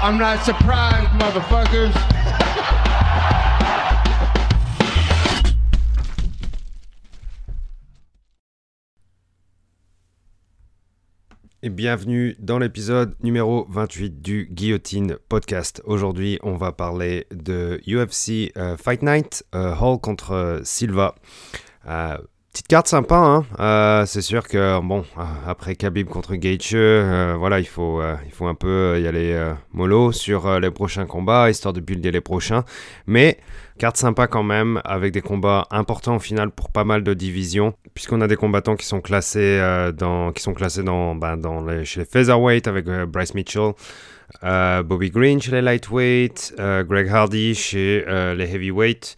I'm 0.00 0.16
not 0.16 0.44
surprised, 0.44 1.10
motherfuckers. 1.18 1.92
Et 11.62 11.70
bienvenue 11.70 12.36
dans 12.38 12.60
l'épisode 12.60 13.16
numéro 13.24 13.66
28 13.70 14.22
du 14.22 14.48
Guillotine 14.52 15.16
Podcast. 15.28 15.82
Aujourd'hui, 15.84 16.38
on 16.44 16.54
va 16.54 16.70
parler 16.70 17.26
de 17.32 17.80
UFC 17.88 18.56
euh, 18.56 18.76
Fight 18.76 19.02
Night, 19.02 19.44
euh, 19.56 19.74
Hall 19.74 19.98
contre 19.98 20.30
euh, 20.30 20.60
Silva. 20.62 21.16
Petite 22.58 22.68
carte 22.68 22.88
sympa, 22.88 23.14
hein. 23.14 23.44
Euh, 23.60 24.04
c'est 24.04 24.20
sûr 24.20 24.48
que 24.48 24.80
bon, 24.80 25.04
euh, 25.16 25.22
après 25.46 25.76
Khabib 25.76 26.08
contre 26.08 26.34
Gaethje, 26.34 26.72
euh, 26.74 27.36
voilà, 27.38 27.60
il 27.60 27.68
faut, 27.68 28.02
il 28.26 28.32
faut 28.32 28.48
un 28.48 28.56
peu 28.56 29.00
y 29.00 29.06
aller 29.06 29.52
mollo 29.72 30.10
sur 30.10 30.58
les 30.58 30.72
prochains 30.72 31.06
combats, 31.06 31.50
histoire 31.50 31.72
de 31.72 31.78
builder 31.78 32.10
les 32.10 32.20
prochains. 32.20 32.64
Mais 33.06 33.38
carte 33.78 33.96
sympa 33.96 34.26
quand 34.26 34.42
même, 34.42 34.80
avec 34.84 35.12
des 35.12 35.20
combats 35.20 35.68
importants 35.70 36.16
au 36.16 36.18
final 36.18 36.50
pour 36.50 36.70
pas 36.70 36.82
mal 36.82 37.04
de 37.04 37.14
divisions, 37.14 37.74
puisqu'on 37.94 38.20
a 38.22 38.26
des 38.26 38.34
combattants 38.34 38.74
qui 38.74 38.86
sont 38.86 39.00
classés 39.00 39.60
dans, 39.96 40.32
qui 40.32 40.42
sont 40.42 40.54
classés 40.54 40.82
dans, 40.82 41.14
ben, 41.14 41.36
dans 41.36 41.64
chez 41.84 42.00
les 42.00 42.06
featherweight 42.06 42.66
avec 42.66 42.86
Bryce 42.86 43.34
Mitchell. 43.34 43.70
Bobby 44.42 45.10
Green 45.10 45.40
chez 45.40 45.52
les 45.52 45.62
lightweight, 45.62 46.54
Greg 46.58 47.08
Hardy 47.08 47.54
chez 47.54 48.04
les 48.36 48.52
heavyweight. 48.52 49.14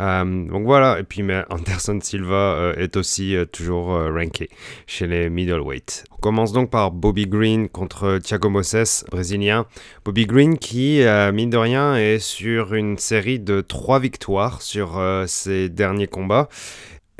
Euh, 0.00 0.24
donc 0.24 0.64
voilà, 0.64 0.98
et 0.98 1.02
puis 1.02 1.22
Anderson 1.50 1.98
Silva 2.02 2.34
euh, 2.34 2.74
est 2.76 2.96
aussi 2.96 3.36
euh, 3.36 3.44
toujours 3.44 3.88
ranké 3.88 4.48
chez 4.86 5.06
les 5.06 5.28
middleweight. 5.28 6.04
On 6.12 6.16
commence 6.16 6.52
donc 6.52 6.70
par 6.70 6.90
Bobby 6.90 7.26
Green 7.26 7.68
contre 7.68 8.18
Thiago 8.18 8.48
Moses, 8.48 9.04
brésilien. 9.10 9.66
Bobby 10.04 10.26
Green 10.26 10.58
qui, 10.58 11.02
mine 11.32 11.50
de 11.50 11.56
rien, 11.56 11.96
est 11.96 12.18
sur 12.18 12.74
une 12.74 12.98
série 12.98 13.38
de 13.38 13.60
trois 13.60 14.00
victoires 14.00 14.62
sur 14.62 15.00
ses 15.26 15.68
derniers 15.68 16.06
combats. 16.06 16.48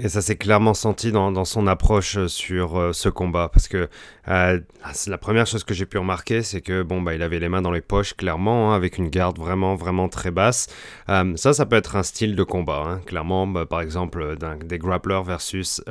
Et 0.02 0.08
ça 0.08 0.22
s'est 0.22 0.36
clairement 0.36 0.72
senti 0.72 1.12
dans, 1.12 1.30
dans 1.30 1.44
son 1.44 1.66
approche 1.66 2.16
euh, 2.16 2.26
sur 2.26 2.78
euh, 2.78 2.92
ce 2.94 3.10
combat. 3.10 3.50
Parce 3.52 3.68
que 3.68 3.88
euh, 4.28 4.58
c'est 4.94 5.10
la 5.10 5.18
première 5.18 5.46
chose 5.46 5.62
que 5.62 5.74
j'ai 5.74 5.84
pu 5.84 5.98
remarquer, 5.98 6.42
c'est 6.42 6.62
que 6.62 6.82
bon, 6.82 7.02
bah, 7.02 7.14
il 7.14 7.22
avait 7.22 7.38
les 7.38 7.50
mains 7.50 7.60
dans 7.60 7.70
les 7.70 7.82
poches, 7.82 8.14
clairement, 8.14 8.72
hein, 8.72 8.76
avec 8.76 8.96
une 8.96 9.10
garde 9.10 9.38
vraiment, 9.38 9.74
vraiment 9.74 10.08
très 10.08 10.30
basse. 10.30 10.68
Ça, 11.06 11.52
ça 11.52 11.66
peut 11.66 11.76
être 11.76 11.96
un 11.96 12.02
style 12.02 12.34
de 12.34 12.42
combat. 12.44 12.82
hein, 12.86 13.00
clairement, 13.04 13.46
bah, 13.46 13.66
par 13.66 13.82
exemple, 13.82 14.36
des 14.64 14.78
grapplers 14.78 15.22
versus 15.22 15.82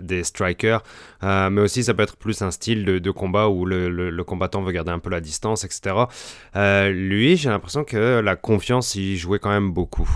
des 0.00 0.22
strikers. 0.22 0.82
Mais 1.22 1.60
aussi, 1.60 1.82
ça 1.82 1.94
peut 1.94 2.02
être 2.02 2.16
plus 2.16 2.42
un 2.42 2.50
style 2.50 2.84
de, 2.84 3.10
combat 3.10 3.48
où 3.48 3.64
le, 3.64 4.22
combattant 4.22 4.62
veut 4.62 4.72
garder 4.72 4.92
un 4.92 4.98
peu 4.98 5.10
la 5.10 5.20
distance, 5.20 5.64
etc. 5.64 6.04
Lui, 6.54 7.36
j'ai 7.36 7.48
l'impression 7.48 7.84
que 7.84 8.20
la 8.20 8.36
confiance 8.36 8.94
y 8.94 9.16
jouait 9.16 9.38
quand 9.38 9.50
même 9.50 9.72
beaucoup. 9.72 10.08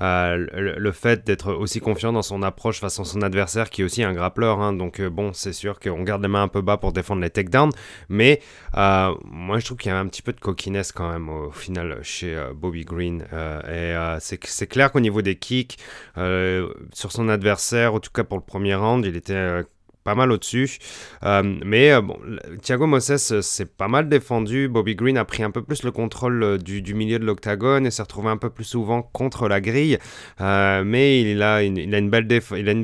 Euh, 0.00 0.46
le, 0.52 0.92
fait 0.92 1.26
d'être 1.26 1.52
aussi 1.52 1.80
confiant 1.80 2.12
dans 2.12 2.22
son 2.22 2.42
approche 2.42 2.80
face 2.80 2.98
à 3.00 3.04
son 3.04 3.22
adversaire, 3.22 3.70
qui 3.70 3.82
est 3.82 3.84
aussi 3.84 4.02
un 4.02 4.12
grappleur, 4.12 4.60
hein, 4.60 4.72
donc 4.72 5.00
euh, 5.00 5.10
bon, 5.10 5.32
c'est 5.32 5.52
sûr 5.52 5.80
qu'on 5.80 6.02
garde 6.02 6.22
les 6.22 6.28
mains 6.28 6.42
un 6.42 6.48
peu 6.48 6.60
bas 6.60 6.76
pour 6.76 6.92
défendre 6.92 7.22
les 7.22 7.30
takedowns, 7.30 7.72
mais 8.08 8.40
euh, 8.76 9.14
moi 9.24 9.58
je 9.58 9.64
trouve 9.66 9.78
qu'il 9.78 9.90
y 9.90 9.94
a 9.94 9.98
un 9.98 10.06
petit 10.06 10.22
peu 10.22 10.32
de 10.32 10.40
coquiness 10.40 10.92
quand 10.92 11.10
même 11.10 11.28
au 11.28 11.50
final 11.50 11.98
chez 12.02 12.36
Bobby 12.54 12.84
Green, 12.84 13.26
et 13.70 13.94
c'est 14.20 14.66
clair 14.66 14.92
qu'au 14.92 15.00
niveau 15.00 15.22
des 15.22 15.36
kicks, 15.36 15.78
sur 16.14 17.12
son 17.12 17.28
adversaire, 17.28 17.94
en 17.94 18.00
tout 18.00 18.10
cas 18.10 18.24
pour 18.24 18.38
le 18.38 18.44
premier 18.44 18.74
round, 18.74 19.04
il 19.04 19.16
était 19.16 19.64
pas 20.06 20.14
mal 20.14 20.30
au-dessus. 20.30 20.78
Euh, 21.24 21.42
mais 21.64 21.92
euh, 21.92 22.00
bon, 22.00 22.16
Thiago 22.62 22.86
Moses 22.86 23.32
euh, 23.32 23.42
s'est 23.42 23.66
pas 23.66 23.88
mal 23.88 24.08
défendu. 24.08 24.68
Bobby 24.68 24.94
Green 24.94 25.18
a 25.18 25.24
pris 25.24 25.42
un 25.42 25.50
peu 25.50 25.62
plus 25.62 25.82
le 25.82 25.90
contrôle 25.90 26.58
du, 26.62 26.94
milieu 26.94 27.18
de 27.18 27.24
l'octagone 27.24 27.86
et 27.86 27.90
s'est 27.90 28.02
retrouvé 28.02 28.30
un 28.30 28.36
peu 28.36 28.48
plus 28.48 28.64
souvent 28.64 29.02
contre 29.02 29.48
la 29.48 29.60
grille. 29.60 29.98
Mais 30.38 31.20
il 31.20 31.42
a, 31.42 31.64
une, 31.64 31.76
il, 31.76 31.92
une 31.92 32.08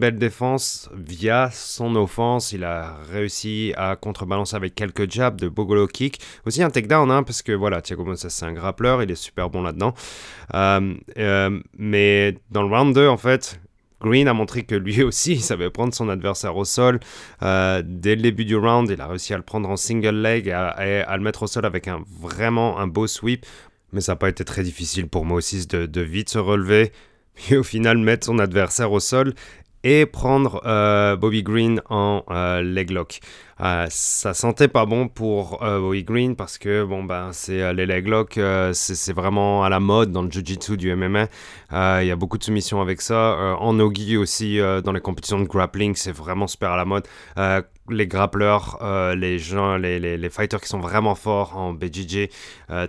belle 0.01 0.19
défense 0.19 0.91
via 0.97 1.49
son 1.53 1.95
offense. 1.95 2.51
Il 2.51 2.65
a 2.65 2.99
réussi 3.13 3.73
à 3.77 3.95
contrebalancer 3.95 4.57
avec 4.57 4.75
quelques 4.75 5.09
jabs 5.09 5.41
de 5.41 5.49
Bogolo 5.49 5.87
kick. 5.87 6.21
Aussi 6.45 6.61
un 6.65 6.71
takedown, 6.71 7.09
hein, 7.13 7.23
parce 7.23 7.43
que 7.43 7.53
voilà, 7.53 7.81
Thiago 7.81 8.05
Moses 8.05 8.27
c'est 8.29 8.47
un 8.47 8.53
grappleur, 8.53 9.01
il 9.01 9.11
est 9.13 9.15
super 9.15 9.49
bon 9.49 9.63
là-dedans. 9.63 9.95
Mais 11.79 12.35
dans 12.51 12.63
le 12.63 12.69
round 12.69 12.93
2, 12.97 13.07
en 13.07 13.17
fait, 13.17 13.61
Green 14.03 14.29
a 14.29 14.35
montré 14.35 14.65
que 14.65 14.75
lui 14.75 15.03
aussi, 15.05 15.33
il 15.33 15.43
savait 15.43 15.71
prendre 15.71 15.95
son 15.95 16.09
adversaire 16.09 16.57
au 16.57 16.65
sol. 16.65 17.01
Euh, 17.43 17.83
dès 17.85 18.17
le 18.17 18.23
début 18.23 18.45
du 18.45 18.57
round, 18.57 18.91
il 18.91 19.01
a 19.01 19.07
réussi 19.07 19.35
à 19.35 19.37
le 19.37 19.43
prendre 19.43 19.69
en 19.69 19.77
single 19.77 20.21
leg 20.21 20.49
et 20.49 20.53
à, 20.53 21.17
le 21.17 21.23
mettre 21.23 21.45
au 21.45 21.47
sol 21.47 21.65
avec 21.65 21.89
un, 21.89 22.03
vraiment 22.21 22.79
un 22.79 22.87
beau 22.87 23.07
sweep. 23.07 23.47
Mais 23.93 24.01
ça 24.01 24.13
n'a 24.13 24.17
pas 24.17 24.29
été 24.29 24.45
très 24.45 24.63
difficile 24.63 25.09
pour 25.09 25.25
Moses 25.25 25.69
de, 25.69 25.87
de 25.87 26.01
vite 26.01 26.31
se 26.31 26.39
relever 26.39 26.93
et 27.51 27.57
au 27.57 27.63
final 27.63 27.99
mettre 27.99 28.27
son 28.27 28.39
adversaire 28.39 28.93
au 28.93 29.01
sol 29.01 29.35
et 29.85 30.07
prendre 30.07 30.63
euh, 30.65 31.17
Bobby 31.17 31.43
Green 31.43 31.81
en 31.89 32.25
euh, 32.31 32.63
leg 32.63 32.91
lock. 32.91 33.21
Euh, 33.61 33.87
ça 33.91 34.35
sentait 34.35 34.69
pas 34.69 34.87
bon 34.87 35.09
pour 35.09 35.63
euh, 35.63 35.79
Bobby 35.79 36.05
Green 36.05 36.37
parce 36.37 36.59
que 36.59 36.85
bon 36.85 37.05
ben 37.05 37.31
c'est 37.33 37.63
euh, 37.63 37.73
les 37.73 37.87
leg 37.87 38.09
lock, 38.09 38.39
euh, 38.39 38.73
c'est 38.73 39.13
vraiment 39.13 39.63
à 39.63 39.69
la 39.69 39.81
mode 39.81 40.11
dans 40.11 40.23
le 40.23 40.31
jiu-jitsu 40.31 40.77
du 40.77 40.95
MMA. 40.95 41.29
Euh, 41.73 42.01
Il 42.03 42.09
y 42.09 42.11
a 42.11 42.17
beaucoup 42.17 42.39
de 42.39 42.45
soumissions 42.45 42.81
avec 42.81 43.01
ça. 43.01 43.57
En 43.59 43.75
nogi 43.75 44.17
aussi 44.17 44.59
dans 44.85 44.93
les 44.93 45.01
compétitions 45.01 45.41
de 45.41 45.47
grappling, 45.47 45.95
c'est 45.95 46.13
vraiment 46.13 46.47
super 46.47 46.73
à 46.73 46.77
la 46.77 46.85
mode. 46.85 47.07
Les 47.89 48.07
grappleurs, 48.07 48.79
les 49.17 49.39
gens, 49.39 49.77
les, 49.77 49.99
les, 49.99 50.31
fighters 50.31 50.61
qui 50.61 50.69
sont 50.69 50.79
vraiment 50.79 51.15
forts 51.15 51.57
en 51.57 51.73
BJJ 51.73 52.29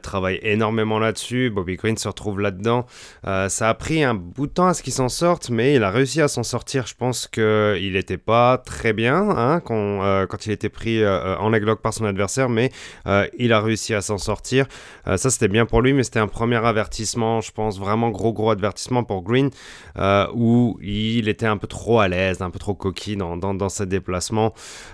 travaillent 0.01 0.39
énormément 0.43 0.99
là-dessus. 0.99 1.49
Bobby 1.49 1.77
Green 1.77 1.97
se 1.97 2.07
retrouve 2.07 2.39
là-dedans. 2.39 2.85
Ça 3.23 3.69
a 3.69 3.73
pris 3.73 4.03
un 4.03 4.13
bout 4.13 4.47
de 4.47 4.51
temps 4.51 4.67
à 4.67 4.73
ce 4.73 4.83
qu'il 4.83 4.93
s'en 4.93 5.09
sorte, 5.09 5.49
mais 5.49 5.75
il 5.75 5.83
a 5.83 5.89
réussi 5.89 6.21
à 6.21 6.27
s'en 6.27 6.43
sortir. 6.43 6.85
Je 6.85 6.95
pense 6.95 7.27
qu'il 7.27 7.93
n'était 7.93 8.17
pas 8.17 8.57
très 8.57 8.93
bien 8.93 9.29
hein, 9.29 9.61
quand, 9.61 10.27
quand 10.27 10.45
il 10.45 10.51
était 10.53 10.69
pris 10.69 11.03
euh, 11.03 11.37
en 11.37 11.49
leg 11.49 11.63
lock 11.63 11.81
par 11.81 11.93
son 11.93 12.05
adversaire, 12.05 12.49
mais 12.49 12.71
euh, 13.07 13.27
il 13.37 13.53
a 13.53 13.61
réussi 13.61 13.93
à 13.93 14.01
s'en 14.01 14.17
sortir. 14.17 14.67
Euh, 15.07 15.17
ça, 15.17 15.29
c'était 15.29 15.47
bien 15.47 15.65
pour 15.65 15.81
lui, 15.81 15.93
mais 15.93 16.03
c'était 16.03 16.19
un 16.19 16.27
premier 16.27 16.63
avertissement, 16.65 17.41
je 17.41 17.51
pense, 17.51 17.79
vraiment 17.79 18.09
gros, 18.09 18.33
gros 18.33 18.51
avertissement 18.51 19.03
pour 19.03 19.21
Green, 19.23 19.49
euh, 19.97 20.27
où 20.33 20.79
il 20.81 21.27
était 21.27 21.45
un 21.45 21.57
peu 21.57 21.67
trop 21.67 21.99
à 21.99 22.07
l'aise, 22.07 22.41
un 22.41 22.49
peu 22.49 22.59
trop 22.59 22.73
coquille 22.73 23.17
dans, 23.17 23.37
dans, 23.37 23.69
ses 23.69 23.85
déplacements. 23.85 24.53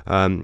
Euh, 0.09 0.39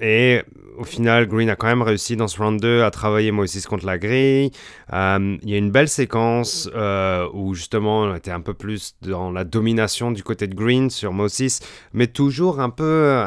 et 0.00 0.42
au 0.76 0.84
final, 0.84 1.26
Green 1.26 1.48
a 1.48 1.56
quand 1.56 1.68
même 1.68 1.82
réussi 1.82 2.16
dans 2.16 2.26
ce 2.26 2.42
round 2.42 2.60
2 2.60 2.82
à 2.82 2.90
travailler 2.90 3.30
Moses 3.30 3.64
contre 3.66 3.86
la 3.86 3.98
grille. 3.98 4.50
Euh, 4.92 5.36
Il 5.42 5.50
y 5.50 5.54
a 5.54 5.58
une 5.58 5.70
belle 5.70 5.88
séquence 5.88 6.68
euh, 6.74 7.28
où 7.32 7.54
justement 7.54 8.00
on 8.02 8.14
était 8.14 8.32
un 8.32 8.40
peu 8.40 8.54
plus 8.54 8.96
dans 9.02 9.30
la 9.30 9.44
domination 9.44 10.10
du 10.10 10.22
côté 10.22 10.46
de 10.46 10.54
Green 10.54 10.90
sur 10.90 11.12
Moses, 11.12 11.60
mais 11.92 12.08
toujours 12.08 12.60
un 12.60 12.70
peu, 12.70 13.22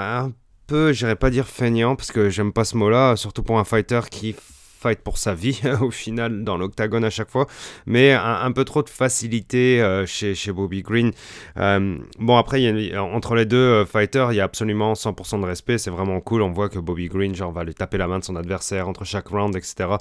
peu, 0.68 0.92
j'irais 0.94 1.16
pas 1.16 1.30
dire 1.30 1.48
feignant 1.48 1.96
parce 1.96 2.12
que 2.12 2.30
j'aime 2.30 2.52
pas 2.52 2.66
ce 2.66 2.78
mot-là, 2.78 3.16
surtout 3.16 3.42
pour 3.42 3.58
un 3.58 3.64
fighter 3.64 4.02
qui 4.12 4.36
fight 4.80 5.00
pour 5.00 5.18
sa 5.18 5.34
vie 5.34 5.60
au 5.82 5.92
final 5.92 6.44
dans 6.44 6.58
l'octagone 6.58 7.04
à 7.04 7.10
chaque 7.10 7.30
fois, 7.30 7.48
mais 7.86 8.14
un, 8.14 8.52
peu 8.52 8.64
trop 8.64 8.84
de 8.84 8.90
facilité 8.90 9.82
euh, 9.82 10.06
chez, 10.06 10.36
Bobby 10.52 10.82
Green. 10.82 11.12
Euh, 11.58 11.98
bon 12.20 12.38
après, 12.38 12.96
entre 12.98 13.36
les 13.36 13.46
deux 13.46 13.58
euh, 13.58 13.86
fighters, 13.86 14.34
il 14.34 14.36
y 14.36 14.42
a 14.42 14.44
absolument 14.44 14.94
100% 14.94 15.42
de 15.42 15.46
respect, 15.46 15.78
c'est 15.78 15.90
vraiment 15.90 16.20
cool, 16.20 16.42
on 16.42 16.52
voit 16.52 16.70
que 16.70 16.80
Bobby 16.80 17.08
Green 17.08 17.34
genre, 17.34 17.52
va 17.52 17.64
lui 17.64 17.74
taper 17.74 17.98
la 17.98 18.08
main 18.08 18.20
de 18.20 18.24
son 18.24 18.36
adversaire 18.36 18.88
entre 18.88 19.04
chaque 19.04 19.28
round, 19.28 19.56
etc. 19.56 19.96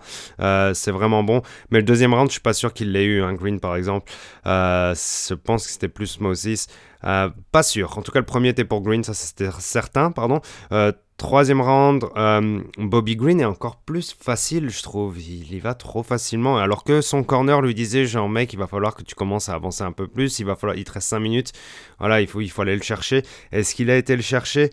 C'est 0.74 0.90
vraiment 0.90 1.22
bon, 1.22 1.42
mais 1.70 1.78
le 1.78 1.84
deuxième 1.84 2.12
round, 2.12 2.28
je 2.28 2.32
suis 2.32 2.40
pas 2.40 2.54
sûr 2.54 2.72
qu'il 2.72 2.92
l'ait 2.92 3.04
eu, 3.04 3.22
hein, 3.22 3.32
Green 3.34 3.60
par 3.60 3.76
exemple. 3.76 4.12
Je 4.44 5.34
pense 5.34 5.66
que 5.66 5.72
c'était 5.72 5.88
plus 5.88 6.20
Moses. 6.20 6.66
Euh, 7.04 7.28
pas 7.52 7.62
sûr. 7.62 7.96
En 7.98 8.02
tout 8.02 8.12
cas, 8.12 8.18
le 8.18 8.26
premier 8.26 8.50
était 8.50 8.64
pour 8.64 8.82
Green, 8.82 9.04
ça 9.04 9.14
c'était 9.14 9.50
certain, 9.58 10.10
pardon. 10.10 10.40
Euh, 10.72 10.92
troisième 11.16 11.60
round, 11.60 12.04
euh, 12.16 12.60
Bobby 12.78 13.16
Green 13.16 13.40
est 13.40 13.44
encore 13.46 13.76
plus 13.76 14.14
facile, 14.18 14.70
je 14.70 14.82
trouve. 14.82 15.20
Il 15.20 15.52
y 15.52 15.58
va 15.58 15.74
trop 15.74 16.02
facilement. 16.02 16.56
Alors 16.58 16.84
que 16.84 17.00
son 17.00 17.22
corner 17.22 17.60
lui 17.62 17.74
disait, 17.74 18.06
genre, 18.06 18.28
mec, 18.28 18.52
il 18.52 18.58
va 18.58 18.66
falloir 18.66 18.94
que 18.94 19.02
tu 19.02 19.14
commences 19.14 19.48
à 19.48 19.54
avancer 19.54 19.82
un 19.82 19.92
peu 19.92 20.06
plus. 20.08 20.38
Il 20.38 20.46
va 20.46 20.56
falloir, 20.56 20.76
il 20.76 20.84
te 20.84 20.92
reste 20.92 21.08
5 21.08 21.18
minutes. 21.20 21.52
Voilà, 21.98 22.20
il 22.20 22.26
faut, 22.26 22.40
il 22.40 22.50
faut 22.50 22.62
aller 22.62 22.76
le 22.76 22.82
chercher. 22.82 23.22
Est-ce 23.52 23.74
qu'il 23.74 23.90
a 23.90 23.96
été 23.96 24.16
le 24.16 24.22
chercher? 24.22 24.70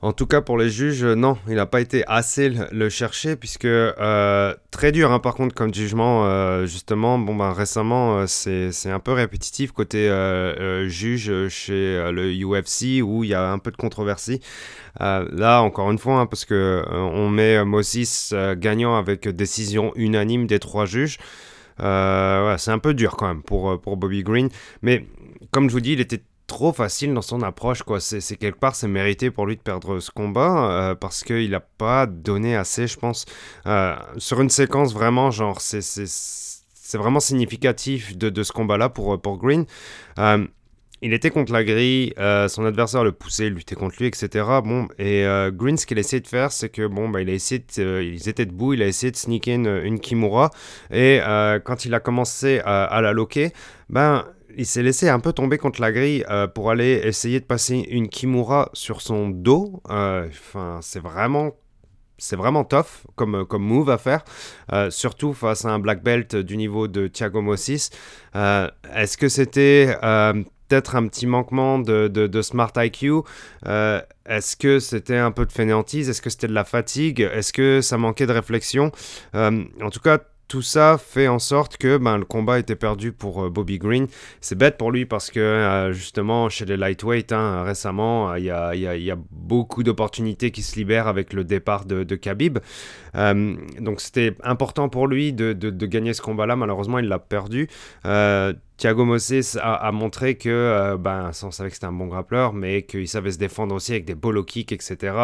En 0.00 0.12
tout 0.12 0.26
cas, 0.26 0.40
pour 0.40 0.58
les 0.58 0.70
juges, 0.70 1.02
euh, 1.02 1.16
non, 1.16 1.38
il 1.48 1.56
n'a 1.56 1.66
pas 1.66 1.80
été 1.80 2.04
assez 2.06 2.52
le, 2.70 2.88
chercher, 2.88 3.34
puisque 3.34 3.64
euh, 3.64 4.54
très 4.70 4.92
dur, 4.92 5.10
hein, 5.10 5.18
par 5.18 5.34
contre, 5.34 5.56
comme 5.56 5.74
jugement, 5.74 6.24
euh, 6.24 6.66
justement, 6.66 7.18
bon, 7.18 7.34
ben, 7.34 7.50
récemment, 7.50 8.20
euh, 8.20 8.26
c'est 8.28 8.90
un 8.90 9.00
peu 9.00 9.12
répétitif 9.12 9.72
côté 9.72 10.08
juge 10.86 11.48
chez 11.48 12.12
le 12.12 12.32
UFC, 12.32 13.02
où 13.02 13.24
il 13.24 13.30
y 13.30 13.34
a 13.34 13.50
un 13.50 13.58
peu 13.58 13.72
de 13.72 13.76
controversie. 13.76 14.40
Là, 15.00 15.62
encore 15.62 15.90
une 15.90 15.98
fois, 15.98 16.20
hein, 16.20 16.26
parce 16.26 16.44
que 16.44 16.84
on 16.92 17.28
met 17.28 17.64
Moses 17.64 18.34
gagnant 18.56 18.96
avec 18.96 19.28
décision 19.28 19.92
unanime 19.96 20.46
des 20.46 20.60
trois 20.60 20.86
juges. 20.86 21.18
C'est 21.78 22.70
un 22.70 22.78
peu 22.80 22.94
dur 22.94 23.16
quand 23.16 23.26
même 23.26 23.42
pour, 23.42 23.80
pour 23.80 23.96
Bobby 23.96 24.22
Green. 24.22 24.48
Mais 24.82 25.06
comme 25.50 25.68
je 25.68 25.72
vous 25.72 25.80
dis, 25.80 25.92
il 25.94 26.00
était 26.00 26.22
trop 26.48 26.72
facile 26.72 27.14
dans 27.14 27.22
son 27.22 27.42
approche, 27.42 27.84
quoi. 27.84 28.00
C'est 28.00 28.36
quelque 28.36 28.58
part, 28.58 28.74
c'est 28.74 28.88
mérité 28.88 29.30
pour 29.30 29.46
lui 29.46 29.54
de 29.54 29.60
perdre 29.60 30.00
ce 30.00 30.10
combat 30.10 30.70
euh, 30.70 30.94
parce 30.96 31.22
qu'il 31.22 31.50
n'a 31.50 31.60
pas 31.60 32.06
donné 32.06 32.56
assez, 32.56 32.88
je 32.88 32.98
pense, 32.98 33.26
euh, 33.66 33.94
sur 34.16 34.40
une 34.40 34.50
séquence 34.50 34.92
vraiment, 34.92 35.30
genre, 35.30 35.60
c'est 35.60 36.98
vraiment 36.98 37.20
significatif 37.20 38.16
de, 38.16 38.30
de 38.30 38.42
ce 38.42 38.52
combat-là 38.52 38.88
pour, 38.88 39.20
pour 39.20 39.36
Green. 39.36 39.66
Euh, 40.18 40.44
il 41.00 41.12
était 41.12 41.30
contre 41.30 41.52
la 41.52 41.62
grille, 41.62 42.12
son 42.48 42.64
adversaire 42.64 43.04
le 43.04 43.12
poussait, 43.12 43.50
luttait 43.50 43.76
contre 43.76 43.94
lui, 44.00 44.08
etc. 44.08 44.44
Bon, 44.64 44.88
et 44.98 45.24
Green, 45.52 45.76
ce 45.76 45.86
qu'il 45.86 45.96
a 45.96 46.00
essayé 46.00 46.20
de 46.20 46.26
faire, 46.26 46.50
c'est 46.50 46.70
que 46.70 46.88
bon, 46.88 47.08
bah, 47.08 47.22
il 47.22 47.30
a 47.30 47.34
essayé, 47.34 47.64
ils 47.76 48.28
étaient 48.28 48.46
debout, 48.46 48.74
il 48.74 48.82
a 48.82 48.86
essayé 48.88 49.12
de 49.12 49.16
sneaker 49.16 49.54
une, 49.54 49.80
une 49.84 50.00
Kimura, 50.00 50.50
et 50.90 51.20
quand 51.64 51.84
il 51.84 51.94
a 51.94 52.00
commencé 52.00 52.60
à, 52.64 52.82
à 52.82 53.00
la 53.00 53.12
loquer, 53.12 53.52
ben 53.88 54.24
il 54.58 54.66
s'est 54.66 54.82
laissé 54.82 55.08
un 55.08 55.20
peu 55.20 55.32
tomber 55.32 55.56
contre 55.56 55.80
la 55.80 55.92
grille 55.92 56.24
euh, 56.28 56.48
pour 56.48 56.70
aller 56.70 57.00
essayer 57.04 57.38
de 57.38 57.44
passer 57.44 57.76
une 57.90 58.08
Kimura 58.08 58.70
sur 58.72 59.00
son 59.00 59.28
dos. 59.28 59.80
Euh, 59.88 60.26
enfin, 60.28 60.80
c'est 60.82 61.00
vraiment 61.00 61.52
c'est 62.20 62.34
vraiment 62.34 62.64
tough 62.64 63.06
comme, 63.14 63.46
comme 63.46 63.62
move 63.62 63.88
à 63.90 63.98
faire, 63.98 64.24
euh, 64.72 64.90
surtout 64.90 65.32
face 65.32 65.64
à 65.64 65.68
un 65.68 65.78
black 65.78 66.02
belt 66.02 66.34
du 66.34 66.56
niveau 66.56 66.88
de 66.88 67.06
Thiago 67.06 67.40
Mossis. 67.40 67.90
Est-ce 68.34 69.16
que 69.16 69.28
c'était 69.28 69.94
peut-être 70.66 70.96
un 70.96 71.06
petit 71.06 71.28
manquement 71.28 71.78
de, 71.78 72.08
de, 72.08 72.42
smart 72.42 72.72
IQ 72.74 73.22
Est-ce 73.64 74.56
que 74.56 74.80
c'était 74.80 75.18
un 75.18 75.30
peu 75.30 75.46
de 75.46 75.52
fainéantise? 75.52 76.08
Est-ce 76.08 76.20
que 76.20 76.30
c'était 76.30 76.48
de 76.48 76.54
la 76.54 76.64
fatigue? 76.64 77.20
Est-ce 77.20 77.52
que 77.52 77.80
ça 77.80 77.96
manquait 77.98 78.26
de 78.26 78.32
réflexion? 78.32 78.90
En 79.32 79.90
tout 79.92 80.00
cas, 80.00 80.18
tout 80.48 80.62
ça 80.62 80.96
fait 80.98 81.28
en 81.28 81.38
sorte 81.38 81.76
que 81.76 81.98
ben, 81.98 82.16
le 82.16 82.24
combat 82.24 82.58
était 82.58 82.74
perdu 82.74 83.12
pour 83.12 83.44
euh, 83.44 83.50
Bobby 83.50 83.78
Green. 83.78 84.06
C'est 84.40 84.56
bête 84.56 84.78
pour 84.78 84.90
lui 84.90 85.04
parce 85.04 85.30
que 85.30 85.38
euh, 85.38 85.92
justement 85.92 86.48
chez 86.48 86.64
les 86.64 86.76
lightweight, 86.76 87.32
hein, 87.32 87.62
récemment, 87.62 88.34
il 88.34 88.44
y, 88.44 88.50
a, 88.50 89.16
beaucoup 89.30 89.82
d'opportunités 89.82 90.50
qui 90.50 90.62
se 90.62 90.76
libèrent 90.76 91.06
avec 91.06 91.32
le 91.32 91.44
départ 91.44 91.84
de, 91.84 92.02
de 92.02 92.16
Khabib. 92.16 92.58
Euh, 93.14 93.54
donc 93.78 94.00
c'était 94.00 94.34
important 94.42 94.88
pour 94.88 95.06
lui 95.06 95.32
de 95.32 95.86
gagner 95.86 96.14
ce 96.14 96.22
combat-là. 96.22 96.56
Malheureusement, 96.56 96.98
il 96.98 97.08
l'a 97.08 97.18
perdu. 97.18 97.68
Thiago 98.78 99.04
Moses 99.04 99.58
a, 99.60 99.90
montré 99.90 100.36
que, 100.36 100.48
euh, 100.48 100.96
ben, 100.96 101.32
on 101.42 101.50
savait 101.50 101.68
que 101.68 101.74
c'était 101.74 101.86
un 101.86 101.92
bon 101.92 102.06
grappleur, 102.06 102.52
mais 102.52 102.82
qu'il 102.82 103.08
savait 103.08 103.32
se 103.32 103.38
défendre 103.38 103.74
aussi 103.74 103.90
avec 103.90 104.04
des 104.04 104.14
bolo 104.14 104.44
kicks, 104.44 104.70
etc. 104.70 105.16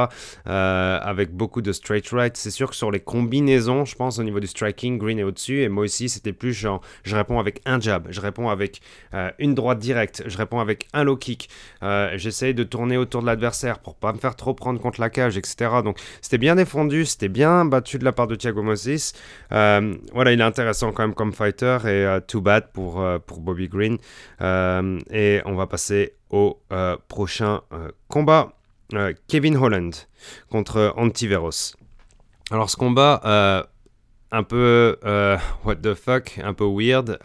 Euh, 0.48 0.98
avec 1.00 1.30
beaucoup 1.30 1.62
de 1.62 1.70
straight 1.70 2.08
right. 2.10 2.36
C'est 2.36 2.50
sûr 2.50 2.68
que 2.70 2.74
sur 2.74 2.90
les 2.90 2.98
combinaisons, 2.98 3.84
je 3.84 3.94
pense 3.94 4.18
au 4.18 4.24
niveau 4.24 4.40
du 4.40 4.48
striking, 4.48 4.98
Green 4.98 5.20
est 5.20 5.22
au-dessus. 5.22 5.62
Et 5.62 5.68
moi 5.68 5.84
aussi, 5.84 6.08
c'était 6.08 6.32
plus 6.32 6.52
genre, 6.52 6.80
je 7.04 7.14
réponds 7.14 7.38
avec 7.38 7.60
un 7.64 7.78
jab, 7.78 8.08
je 8.10 8.20
réponds 8.20 8.48
avec 8.48 8.80
euh, 9.14 9.30
une 9.38 9.54
droite 9.54 9.78
directe, 9.78 10.24
je 10.26 10.36
réponds 10.36 10.58
avec 10.58 10.88
un 10.92 11.04
low 11.04 11.16
kick. 11.16 11.48
J'essaye 12.16 12.54
de 12.54 12.64
tourner 12.64 12.96
autour 12.96 13.20
de 13.20 13.26
l'adversaire 13.26 13.78
pour 13.78 13.94
pas 13.94 14.12
me 14.12 14.18
faire 14.18 14.34
trop 14.34 14.52
prendre 14.52 14.80
contre 14.80 15.00
la 15.00 15.10
cage, 15.10 15.36
etc. 15.36 15.70
Donc 15.84 15.98
c'était 16.22 16.38
bien 16.38 16.56
défendu, 16.56 17.04
c'était 17.04 17.28
bien 17.28 17.64
battu 17.64 17.98
de 17.98 18.04
la 18.04 18.12
part 18.12 18.26
de 18.26 18.34
Thiago 18.34 18.62
Moses. 18.62 19.12
voilà, 19.50 20.32
il 20.32 20.40
est 20.40 20.42
intéressant 20.42 20.90
quand 20.90 21.04
même 21.04 21.14
comme 21.14 21.32
fighter 21.32 21.78
et 21.86 22.18
too 22.26 22.40
bad 22.40 22.72
pour, 22.72 23.04
pour 23.26 23.43
Bobby 23.44 23.68
Green. 23.68 23.98
Euh, 24.40 24.98
et 25.10 25.40
on 25.44 25.54
va 25.54 25.66
passer 25.66 26.14
au 26.30 26.60
euh, 26.72 26.96
prochain 27.08 27.62
euh, 27.72 27.90
combat. 28.08 28.52
Kevin 29.26 29.56
Holland 29.56 29.92
contre 30.50 30.92
Antiveros. 30.96 31.74
Alors 32.52 32.70
ce 32.70 32.76
combat, 32.76 33.66
un 34.30 34.42
peu 34.44 34.96
what 35.64 35.76
the 35.76 35.94
fuck, 35.94 36.38
un 36.40 36.54
peu 36.54 36.64
weird. 36.64 37.18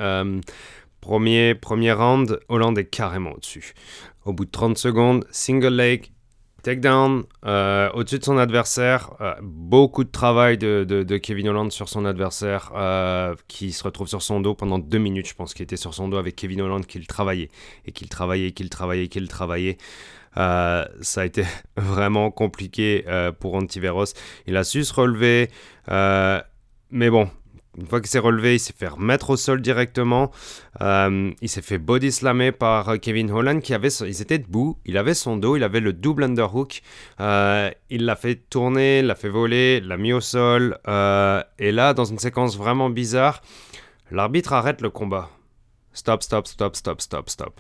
premier, 1.00 1.54
premier 1.54 1.92
round, 1.92 2.40
Holland 2.48 2.76
est 2.76 2.86
carrément 2.86 3.34
au-dessus. 3.34 3.74
Au 4.26 4.34
bout 4.34 4.46
de 4.46 4.52
30 4.52 4.80
secondes, 4.80 5.26
single 5.30 5.76
leg, 5.76 6.12
Takedown 6.64 7.24
euh, 7.46 7.90
au-dessus 7.94 8.20
de 8.20 8.24
son 8.24 8.38
adversaire. 8.38 9.12
Euh, 9.22 9.34
beaucoup 9.42 10.04
de 10.04 10.10
travail 10.10 10.58
de, 10.58 11.18
Kevin 11.18 11.50
Holland 11.50 11.72
sur 11.72 11.90
son 11.90 12.06
adversaire 12.06 12.72
euh, 12.76 13.36
qui 13.48 13.72
se 13.72 13.84
retrouve 13.84 14.08
sur 14.08 14.22
son 14.22 14.40
dos 14.40 14.56
pendant 14.56 14.80
deux 14.80 14.98
minutes. 14.98 15.28
Je 15.28 15.36
pense 15.36 15.54
qu'il 15.54 15.64
était 15.64 15.78
sur 15.78 15.94
son 15.94 16.08
dos 16.08 16.18
avec 16.18 16.36
Kevin 16.36 16.62
Holland 16.62 16.86
qu'il 16.86 17.08
travaillait 17.08 17.50
et 17.86 17.92
qu'il 17.92 18.10
travaillait, 18.10 18.52
qu'il 18.52 18.70
travaillait, 18.70 19.08
qu'il 19.08 19.28
travaillait. 19.28 19.78
ça 20.36 20.86
a 21.22 21.26
été 21.26 21.44
vraiment 21.78 22.32
compliqué 22.32 23.06
pour 23.40 23.56
Antiveros. 23.56 24.14
Il 24.48 24.58
a 24.58 24.64
su 24.64 24.84
se 24.84 24.94
relever. 24.94 25.50
mais 25.88 27.10
bon, 27.10 27.30
une 27.78 27.86
fois 27.86 28.02
qu'il 28.02 28.10
s'est 28.10 28.20
relevé, 28.20 28.56
il 28.56 28.60
s'est 28.60 28.74
fait 28.76 28.88
remettre 28.88 29.30
au 29.30 29.38
sol 29.38 29.62
directement. 29.62 30.32
Euh, 30.82 31.32
il 31.42 31.50
s'est 31.50 31.62
fait 31.62 31.78
body 31.78 32.12
slammer 32.12 32.52
par 32.52 32.90
euh, 32.90 32.98
Kevin 32.98 33.32
Holland 33.32 33.62
qui 33.62 33.74
avait, 33.74 33.90
ils 33.90 34.22
étaient 34.22 34.40
debout, 34.40 34.80
il 34.86 34.98
avait 34.98 35.14
son 35.14 35.38
dos, 35.38 35.56
il 35.56 35.64
avait 35.64 35.80
le 35.80 35.94
double 35.94 36.24
underhook. 36.24 36.82
Euh, 37.20 37.70
il 37.90 38.06
l'a 38.06 38.16
fait 38.16 38.36
tourner, 38.36 39.02
l'a 39.02 39.16
fait 39.16 39.30
voler, 39.30 39.82
l'a 39.82 39.98
mis 39.98 40.14
au 40.14 40.22
sol. 40.22 40.78
et 40.88 41.72
là, 41.72 41.94
dans 41.94 42.06
une 42.06 42.20
séquence 42.20 42.58
vraiment 42.58 42.90
bizarre, 42.90 43.42
l'arbitre 44.12 44.54
arrête 44.54 44.82
le 44.82 44.90
combat. 44.90 45.30
Stop, 45.94 46.24
stop, 46.24 46.48
stop, 46.48 46.76
stop, 46.76 47.02
stop, 47.02 47.30
stop 47.30 47.60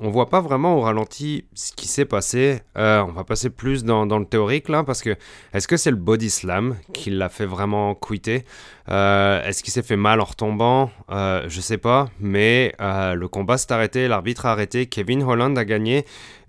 on 0.00 0.10
voit 0.10 0.28
pas 0.28 0.40
vraiment 0.40 0.76
au 0.76 0.80
ralenti 0.82 1.44
ce 1.54 1.72
qui 1.72 1.88
s'est 1.88 2.04
passé. 2.04 2.60
Euh, 2.76 3.02
on 3.02 3.12
va 3.12 3.24
passer 3.24 3.50
plus 3.50 3.84
dans, 3.84 4.04
le 4.04 4.24
théorique 4.24 4.68
là, 4.68 4.84
parce 4.84 5.02
que 5.02 5.16
est-ce 5.52 5.66
que 5.66 5.76
c'est 5.76 5.90
le 5.90 5.96
body 5.96 6.30
slam 6.30 6.76
qui 6.92 7.10
l'a 7.10 7.28
fait 7.28 7.46
vraiment 7.46 7.94
quitter? 7.94 8.44
Euh, 8.90 9.42
Est-ce 9.44 9.62
qu'il 9.62 9.72
s'est 9.72 9.82
fait 9.82 9.96
mal 9.96 10.20
en 10.20 10.24
retombant? 10.24 10.90
Euh, 11.10 11.44
Je 11.48 11.60
sais 11.60 11.78
pas, 11.78 12.08
mais 12.20 12.74
le 12.78 13.26
combat 13.26 13.58
s'est 13.58 13.72
arrêté, 13.72 14.08
l'arbitre 14.08 14.46
a 14.46 14.52
arrêté, 14.52 14.86
Kevin 14.86 15.22
Holland 15.22 15.56
a 15.56 15.64
gagné 15.64 16.04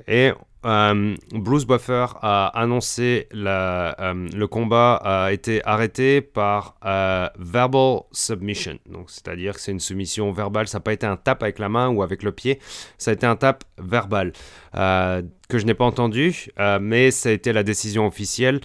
et 0.08 0.32
euh, 0.66 1.16
Bruce 1.32 1.66
Buffer 1.66 2.08
a 2.22 2.48
annoncé 2.48 3.28
euh, 3.34 3.94
le 4.34 4.48
combat 4.48 4.96
a 4.96 5.32
été 5.32 5.64
arrêté 5.66 6.22
par 6.22 6.76
euh, 6.86 7.30
verbal 7.38 8.02
submission. 8.12 8.78
Donc, 8.90 9.10
c'est-à-dire 9.10 9.54
que 9.54 9.62
c'est 9.62 9.72
une 9.72 9.80
soumission 9.80 10.32
verbale. 10.32 10.68
Ça 10.68 10.80
n'a 10.80 10.82
pas 10.82 10.94
été 10.94 11.06
un 11.06 11.16
tap 11.16 11.42
avec 11.44 11.60
la 11.60 11.70
main 11.70 11.90
ou 11.90 12.04
avec 12.04 12.24
le 12.24 12.32
pied. 12.32 12.60
Ça 12.98 13.12
a 13.12 13.14
été 13.14 13.26
un 13.26 13.36
tap 13.36 13.64
verbal 13.78 14.34
que 14.74 15.58
je 15.58 15.66
n'ai 15.66 15.74
pas 15.74 15.86
entendu, 15.86 16.50
mais 16.80 17.12
ça 17.12 17.30
a 17.30 17.32
été 17.32 17.54
la 17.54 17.64
décision 17.64 18.06
officielle. 18.06 18.62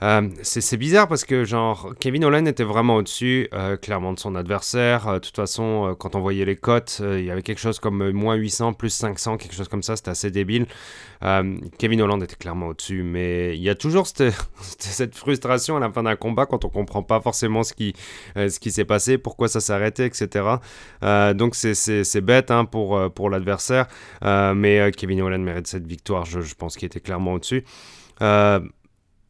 Euh, 0.00 0.28
c'est 0.42 0.76
bizarre 0.76 1.08
parce 1.08 1.24
que 1.24 1.44
genre 1.44 1.92
Kevin 1.98 2.24
Holland 2.24 2.46
était 2.46 2.62
vraiment 2.62 2.96
au-dessus 2.96 3.48
euh, 3.52 3.76
clairement 3.76 4.12
de 4.12 4.18
son 4.18 4.36
adversaire. 4.36 5.08
Euh, 5.08 5.14
de 5.14 5.18
toute 5.18 5.34
façon, 5.34 5.96
quand 5.98 6.14
on 6.14 6.20
voyait 6.20 6.44
les 6.44 6.56
cotes, 6.56 7.02
il 7.02 7.24
y 7.24 7.30
avait 7.30 7.42
quelque 7.42 7.58
chose 7.58 7.80
comme 7.80 8.12
moins 8.12 8.36
800, 8.36 8.74
plus 8.74 8.90
500, 8.90 9.38
quelque 9.38 9.54
chose 9.54 9.68
comme 9.68 9.82
ça. 9.82 9.96
C'était 9.96 10.10
assez 10.10 10.30
débile. 10.30 10.66
Kevin 11.78 12.00
Holland 12.00 12.22
était 12.22 12.36
clairement 12.36 12.68
au-dessus, 12.68 13.02
mais 13.02 13.56
il 13.56 13.62
y 13.62 13.68
a 13.68 13.74
toujours 13.74 14.06
cette, 14.78 15.16
frustration 15.16 15.76
à 15.76 15.80
la 15.80 15.90
fin 15.90 16.04
d'un 16.04 16.14
combat 16.14 16.46
quand 16.46 16.64
on 16.64 16.68
comprend 16.68 17.02
pas 17.02 17.20
forcément 17.20 17.64
ce 17.64 17.72
qui, 17.72 17.94
s'est 18.70 18.84
passé, 18.84 19.18
pourquoi 19.18 19.48
ça 19.48 19.60
s'est 19.60 19.72
arrêté, 19.72 20.04
etc. 20.04 20.44
donc 21.34 21.56
c'est 21.56 22.20
bête 22.20 22.52
hein, 22.52 22.64
pour, 22.66 23.30
l'adversaire, 23.30 23.88
mais 24.22 24.92
Kevin 24.96 25.22
Holland 25.22 25.42
mérite 25.42 25.66
cette 25.66 25.86
victoire. 25.86 26.24
Je, 26.24 26.54
pense 26.54 26.76
qu'il 26.76 26.86
était 26.86 27.00
clairement 27.00 27.32
au-dessus. 27.32 27.64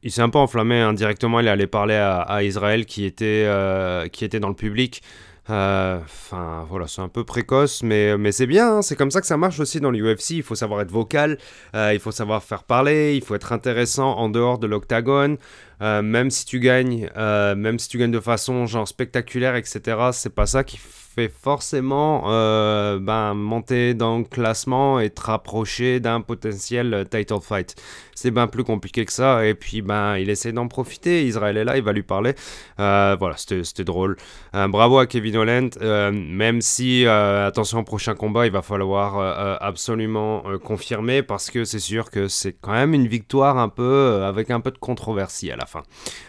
Il 0.08 0.10
s'est 0.10 0.22
un 0.22 0.30
peu 0.30 0.38
enflammé 0.38 0.80
indirectement. 0.80 1.38
Il 1.40 1.46
est 1.46 1.50
allé 1.50 1.66
parler 1.66 1.94
à, 1.94 2.42
Israël 2.42 2.86
qui 2.86 3.04
était, 3.04 3.44
euh, 3.46 4.08
qui 4.08 4.24
était 4.24 4.40
dans 4.40 4.48
le 4.48 4.54
public. 4.54 5.02
Euh, 5.50 5.98
enfin, 6.02 6.66
voilà, 6.68 6.86
c'est 6.86 7.02
un 7.02 7.08
peu 7.08 7.24
précoce, 7.24 7.82
mais, 7.82 8.16
mais 8.16 8.32
c'est 8.32 8.46
bien. 8.46 8.76
Hein. 8.76 8.82
c'est 8.82 8.96
comme 8.96 9.10
ça 9.10 9.20
que 9.20 9.26
ça 9.26 9.36
marche 9.36 9.60
aussi 9.60 9.80
dans 9.80 9.90
l'UFC. 9.90 10.30
Il 10.30 10.42
faut 10.42 10.54
savoir 10.54 10.80
être 10.80 10.90
vocal, 10.90 11.36
euh, 11.74 11.92
il 11.92 12.00
faut 12.00 12.10
savoir 12.10 12.42
faire 12.42 12.64
parler, 12.64 13.16
il 13.16 13.22
faut 13.22 13.34
être 13.34 13.52
intéressant 13.52 14.16
en 14.16 14.30
dehors 14.30 14.58
de 14.58 14.66
l'octagone. 14.66 15.36
même 15.80 16.30
si 16.30 16.46
tu 16.46 16.58
gagnes, 16.58 17.10
même 17.16 17.78
si 17.78 17.88
tu 17.90 17.98
gagnes 17.98 18.10
de 18.10 18.20
façon 18.20 18.66
genre 18.66 18.88
spectaculaire, 18.88 19.56
etc. 19.56 20.08
C'est 20.12 20.34
pas 20.34 20.46
ça 20.46 20.64
qui 20.64 20.78
forcément 21.26 22.30
euh, 22.30 23.00
ben, 23.00 23.34
monter 23.34 23.94
dans 23.94 24.18
le 24.18 24.24
classement 24.24 25.00
et 25.00 25.10
te 25.10 25.20
rapprocher 25.20 25.98
d'un 25.98 26.20
potentiel 26.20 27.04
title 27.10 27.40
fight. 27.42 27.74
C'est 28.14 28.30
bien 28.30 28.46
plus 28.46 28.62
compliqué 28.62 29.04
que 29.04 29.12
ça. 29.12 29.44
Et 29.44 29.54
puis, 29.54 29.82
ben, 29.82 30.16
il 30.18 30.30
essaie 30.30 30.52
d'en 30.52 30.68
profiter. 30.68 31.26
Israël 31.26 31.56
est 31.56 31.64
là, 31.64 31.76
il 31.76 31.82
va 31.82 31.92
lui 31.92 32.04
parler. 32.04 32.34
Euh, 32.78 33.16
voilà, 33.18 33.36
c'était 33.36 33.84
drôle. 33.84 34.16
Euh, 34.54 34.68
bravo 34.68 34.98
à 34.98 35.06
Kevin 35.06 35.36
Holland. 35.36 35.70
même 35.80 36.60
si, 36.60 37.04
attention, 37.06 37.80
au 37.80 37.84
prochain 37.84 38.14
combat, 38.14 38.46
il 38.46 38.52
va 38.52 38.62
falloir 38.62 39.18
absolument 39.60 40.44
confirmer 40.62 41.24
parce 41.24 41.50
que 41.50 41.64
c'est 41.64 41.80
sûr 41.80 42.10
que 42.10 42.28
c'est 42.28 42.52
quand 42.52 42.72
même 42.72 42.94
une 42.94 43.08
victoire 43.08 43.58
un 43.58 43.68
peu 43.68 44.22
avec 44.22 44.50
un 44.50 44.60
peu 44.60 44.70
de 44.70 44.78
controversie 44.78 45.50
à 45.50 45.56
la 45.56 45.66
fin. 45.66 45.82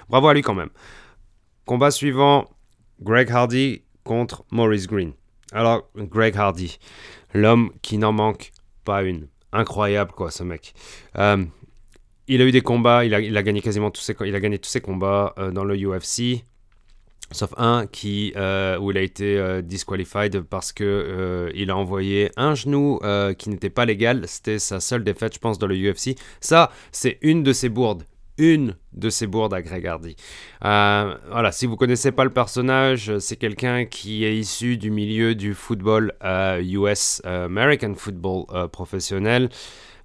Bravo 0.10 0.30
à 0.30 0.34
lui 0.34 0.42
quand 0.42 0.56
même. 0.56 0.70
Combat 1.66 1.92
suivant, 1.92 2.50
Greg 3.02 3.32
Hardy 3.32 3.84
contre 4.10 4.44
Maurice 4.50 4.88
Green. 4.88 5.12
Alors, 5.52 5.88
Greg 5.96 6.36
Hardy, 6.36 6.80
l'homme 7.36 7.72
qui 7.84 8.00
n'en 8.00 8.12
manque 8.12 8.52
pas 8.84 9.04
une. 9.04 9.28
Incroyable, 9.54 10.14
quoi, 10.14 10.32
ce 10.32 10.42
mec. 10.42 10.74
Euh, 11.16 11.46
il 12.28 12.42
a 12.42 12.46
eu 12.46 12.52
des 12.52 12.62
combats, 12.62 13.06
il 13.06 13.14
a, 13.14 13.44
gagné 13.44 13.62
quasiment 13.62 13.92
tous 13.92 14.02
ses, 14.02 14.16
il 14.26 14.34
a 14.34 14.40
gagné 14.40 14.58
tous 14.58 14.70
ses 14.70 14.82
combats 14.82 15.36
euh, 15.38 15.52
dans 15.52 15.64
le 15.64 15.76
UFC. 15.76 16.44
Sauf 17.32 17.54
un 17.58 17.86
qui, 17.86 18.34
euh, 18.36 18.80
où 18.80 18.90
il 18.90 18.98
a 18.98 19.02
été 19.02 19.62
disqualified 19.62 20.42
parce 20.42 20.74
que 20.74 21.52
il 21.54 21.70
a 21.70 21.78
envoyé 21.78 22.32
un 22.36 22.56
genou 22.56 23.00
qui 23.38 23.52
n'était 23.52 23.70
pas 23.70 23.86
légal. 23.86 24.24
C'était 24.28 24.58
sa 24.58 24.80
seule 24.80 25.04
défaite, 25.04 25.36
je 25.36 25.40
pense, 25.40 25.60
dans 25.60 25.68
le 25.68 25.76
UFC. 25.76 26.16
Ça, 26.42 26.72
c'est 26.92 27.20
une 27.22 27.44
de 27.44 27.54
ses 27.54 27.70
bourdes. 27.70 28.06
Une 28.40 28.76
de 28.94 29.10
ses 29.10 29.28
bourdes 29.28 29.54
à 29.54 29.62
Greg 29.62 29.86
Hardy. 29.86 30.16
Euh, 30.64 31.14
voilà, 31.30 31.52
si 31.52 31.66
vous 31.66 31.76
connaissez 31.76 32.14
pas 32.14 32.24
le 32.24 32.30
personnage, 32.30 33.18
c'est 33.20 33.36
quelqu'un 33.36 33.86
qui 33.86 34.24
est 34.24 34.36
issu 34.36 34.78
du 34.78 34.92
milieu 34.92 35.36
du 35.36 35.54
football 35.54 36.14
euh, 36.24 36.62
US, 36.64 37.22
euh, 37.26 37.46
American 37.46 37.94
football 37.96 38.46
euh, 38.52 38.68
professionnel. 38.70 39.50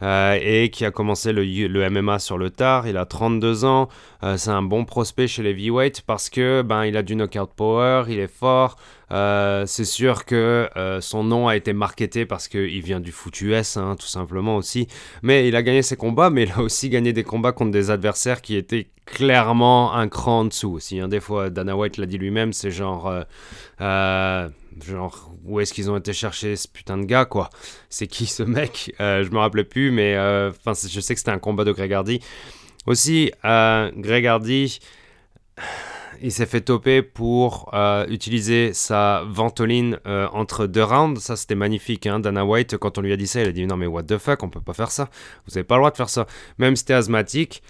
Euh, 0.04 0.38
et 0.40 0.68
qui 0.68 0.84
a 0.84 0.90
commencé 0.90 1.32
le, 1.32 1.90
MMA 1.90 2.18
sur 2.18 2.38
le 2.38 2.50
tard. 2.50 2.86
Il 2.86 2.96
a 2.96 3.06
32 3.06 3.64
ans. 3.64 3.88
Euh, 4.22 4.36
c'est 4.36 4.50
un 4.50 4.62
bon 4.62 4.84
prospect 4.84 5.26
chez 5.26 5.42
les 5.42 5.50
heavyweights 5.50 6.02
parce 6.02 6.28
que 6.28 6.62
ben 6.62 6.84
il 6.84 6.96
a 6.96 7.02
du 7.02 7.16
knockout 7.16 7.50
power, 7.56 8.04
il 8.08 8.18
est 8.18 8.32
fort. 8.32 8.76
Euh, 9.12 9.64
c'est 9.66 9.84
sûr 9.84 10.24
que 10.24 10.68
son 11.00 11.24
nom 11.24 11.48
a 11.48 11.56
été 11.56 11.72
marketé 11.72 12.26
parce 12.26 12.48
qu'il 12.48 12.82
vient 12.82 13.00
du 13.00 13.12
foot 13.12 13.40
US, 13.40 13.76
hein, 13.76 13.96
tout 13.98 14.06
simplement 14.06 14.56
aussi. 14.56 14.88
Mais 15.22 15.48
il 15.48 15.56
a 15.56 15.62
gagné 15.62 15.82
ses 15.82 15.96
combats, 15.96 16.30
mais 16.30 16.44
il 16.44 16.52
a 16.52 16.60
aussi 16.60 16.90
gagné 16.90 17.12
des 17.12 17.24
combats 17.24 17.52
contre 17.52 17.70
des 17.70 17.90
adversaires 17.90 18.42
qui 18.42 18.56
étaient 18.56 18.88
clairement 19.06 19.94
un 19.94 20.08
cran 20.08 20.40
en 20.40 20.44
dessous 20.46 20.72
aussi. 20.72 21.00
hein. 21.00 21.08
Des 21.08 21.20
fois, 21.20 21.50
Dana 21.50 21.76
White 21.76 21.96
l'a 21.98 22.06
dit 22.06 22.18
lui-même, 22.18 22.52
c'est 22.52 22.70
genre, 22.70 23.12
genre 24.82 25.30
où 25.44 25.60
est-ce 25.60 25.72
qu'ils 25.72 25.90
ont 25.90 25.96
été 25.96 26.12
chercher 26.12 26.56
ce 26.56 26.66
putain 26.66 26.96
de 26.98 27.04
gars 27.04 27.24
quoi? 27.24 27.50
C'est 27.90 28.06
qui 28.06 28.26
ce 28.26 28.42
mec? 28.42 28.92
Euh, 29.00 29.22
Je 29.24 29.30
me 29.30 29.38
rappelais 29.38 29.64
plus, 29.64 29.90
mais 29.90 30.14
euh, 30.16 30.50
enfin, 30.50 30.72
je 30.88 31.00
sais 31.00 31.14
que 31.14 31.20
c'était 31.20 31.30
un 31.30 31.38
combat 31.38 31.64
de 31.64 31.72
Greg 31.72 31.92
Hardy. 31.92 32.20
Aussi, 32.86 33.32
euh, 33.44 33.90
Greg 33.96 34.26
Hardy, 34.26 34.78
il 36.20 36.32
s'est 36.32 36.46
fait 36.46 36.60
toper 36.60 37.02
pour 37.02 37.70
euh, 37.74 38.06
utiliser 38.08 38.72
sa 38.72 39.22
ventoline 39.26 39.98
entre 40.04 40.66
deux 40.66 40.84
rounds. 40.84 41.20
Ça, 41.20 41.36
c'était 41.36 41.54
magnifique. 41.54 42.06
Hein. 42.06 42.20
Dana 42.20 42.44
White, 42.44 42.76
quand 42.76 42.98
on 42.98 43.00
lui 43.00 43.12
a 43.12 43.16
dit 43.16 43.26
ça, 43.26 43.40
il 43.42 43.48
a 43.48 43.52
dit 43.52 43.66
non, 43.66 43.76
mais 43.76 43.86
what 43.86 44.04
the 44.04 44.18
fuck, 44.18 44.42
on 44.42 44.48
peut 44.50 44.60
pas 44.60 44.74
faire 44.74 44.90
ça. 44.90 45.08
Vous 45.46 45.56
avez 45.56 45.64
pas 45.64 45.76
le 45.76 45.80
droit 45.80 45.90
de 45.90 45.96
faire 45.96 46.10
ça. 46.10 46.26
Même 46.58 46.76
si 46.76 46.84
t'es 46.84 46.94
asthmatique, 46.94 47.62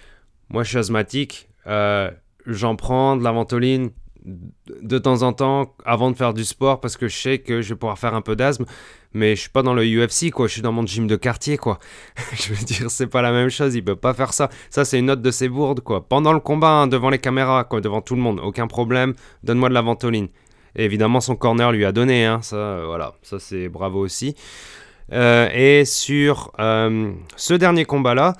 moi 0.49 0.63
je 0.63 0.69
suis 0.69 0.77
asthmatique, 0.79 1.49
j'en 1.65 2.75
prends 2.75 3.15
de 3.15 3.23
la 3.23 3.31
ventoline 3.31 3.91
de 4.25 4.97
temps 4.97 5.21
en 5.21 5.33
temps 5.33 5.75
avant 5.85 6.11
de 6.11 6.17
faire 6.17 6.33
du 6.33 6.43
sport 6.43 6.81
parce 6.81 6.97
que 6.97 7.07
je 7.07 7.17
sais 7.17 7.39
que 7.39 7.61
je 7.61 7.69
vais 7.69 7.75
pouvoir 7.75 7.99
faire 7.99 8.13
un 8.15 8.21
peu 8.21 8.35
d'asthme. 8.35 8.65
Mais 9.13 9.35
je 9.35 9.41
suis 9.41 9.49
pas 9.49 9.63
dans 9.63 9.73
le 9.73 9.83
UFC, 9.83 10.29
quoi. 10.29 10.47
Je 10.47 10.53
suis 10.53 10.61
dans 10.61 10.73
mon 10.73 10.85
gym 10.85 11.07
de 11.07 11.15
quartier, 11.15 11.57
quoi. 11.57 11.79
je 12.33 12.53
veux 12.53 12.65
dire, 12.65 12.91
c'est 12.91 13.07
pas 13.07 13.21
la 13.21 13.31
même 13.31 13.49
chose. 13.49 13.73
Il 13.73 13.83
peut 13.83 13.95
pas 13.95 14.13
faire 14.13 14.33
ça. 14.33 14.49
Ça, 14.69 14.83
c'est 14.83 14.99
une 14.99 15.05
note 15.05 15.21
de 15.21 15.31
ses 15.31 15.47
bourdes, 15.47 15.79
quoi. 15.79 16.05
Pendant 16.05 16.33
le 16.33 16.41
combat, 16.41 16.69
hein, 16.69 16.87
devant 16.87 17.09
les 17.09 17.19
caméras, 17.19 17.65
devant 17.81 18.01
tout 18.01 18.15
le 18.15 18.21
monde. 18.21 18.41
Aucun 18.43 18.67
problème. 18.67 19.13
Donne-moi 19.43 19.69
de 19.69 19.73
la 19.73 19.81
ventoline. 19.81 20.27
Évidemment, 20.75 21.21
son 21.21 21.37
corner 21.37 21.71
lui 21.71 21.85
a 21.85 21.93
donné, 21.93 22.25
hein. 22.25 22.41
Ça, 22.41 22.57
euh, 22.57 22.83
voilà. 22.85 23.13
Ça, 23.21 23.39
c'est 23.39 23.69
bravo 23.69 24.01
aussi. 24.01 24.35
Euh, 25.13 25.49
et 25.53 25.85
sur 25.85 26.51
euh, 26.59 27.13
ce 27.37 27.53
dernier 27.53 27.85
combat-là, 27.85 28.33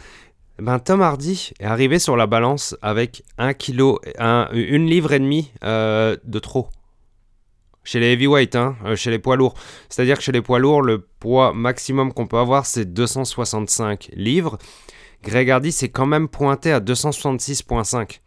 ben, 0.59 0.79
Tom 0.79 1.01
Hardy 1.01 1.51
est 1.59 1.65
arrivé 1.65 1.99
sur 1.99 2.15
la 2.15 2.27
balance 2.27 2.77
avec 2.81 3.23
un 3.37 3.53
kilo, 3.53 3.99
un, 4.17 4.47
une 4.53 4.87
livre 4.87 5.11
et 5.11 5.19
demie 5.19 5.51
euh, 5.63 6.15
de 6.23 6.39
trop. 6.39 6.69
Chez 7.83 7.99
les 7.99 8.13
heavyweights, 8.13 8.55
hein, 8.55 8.75
euh, 8.85 8.95
chez 8.95 9.11
les 9.11 9.19
poids 9.19 9.35
lourds. 9.35 9.53
C'est-à-dire 9.89 10.17
que 10.17 10.23
chez 10.23 10.31
les 10.31 10.41
poids 10.41 10.59
lourds, 10.59 10.81
le 10.81 10.99
poids 10.99 11.53
maximum 11.53 12.13
qu'on 12.13 12.25
peut 12.25 12.37
avoir, 12.37 12.65
c'est 12.65 12.85
265 12.85 14.09
livres. 14.13 14.57
Greg 15.23 15.49
Hardy 15.51 15.71
s'est 15.71 15.89
quand 15.89 16.05
même 16.05 16.27
pointé 16.27 16.71
à 16.71 16.79
266,5. 16.79 18.21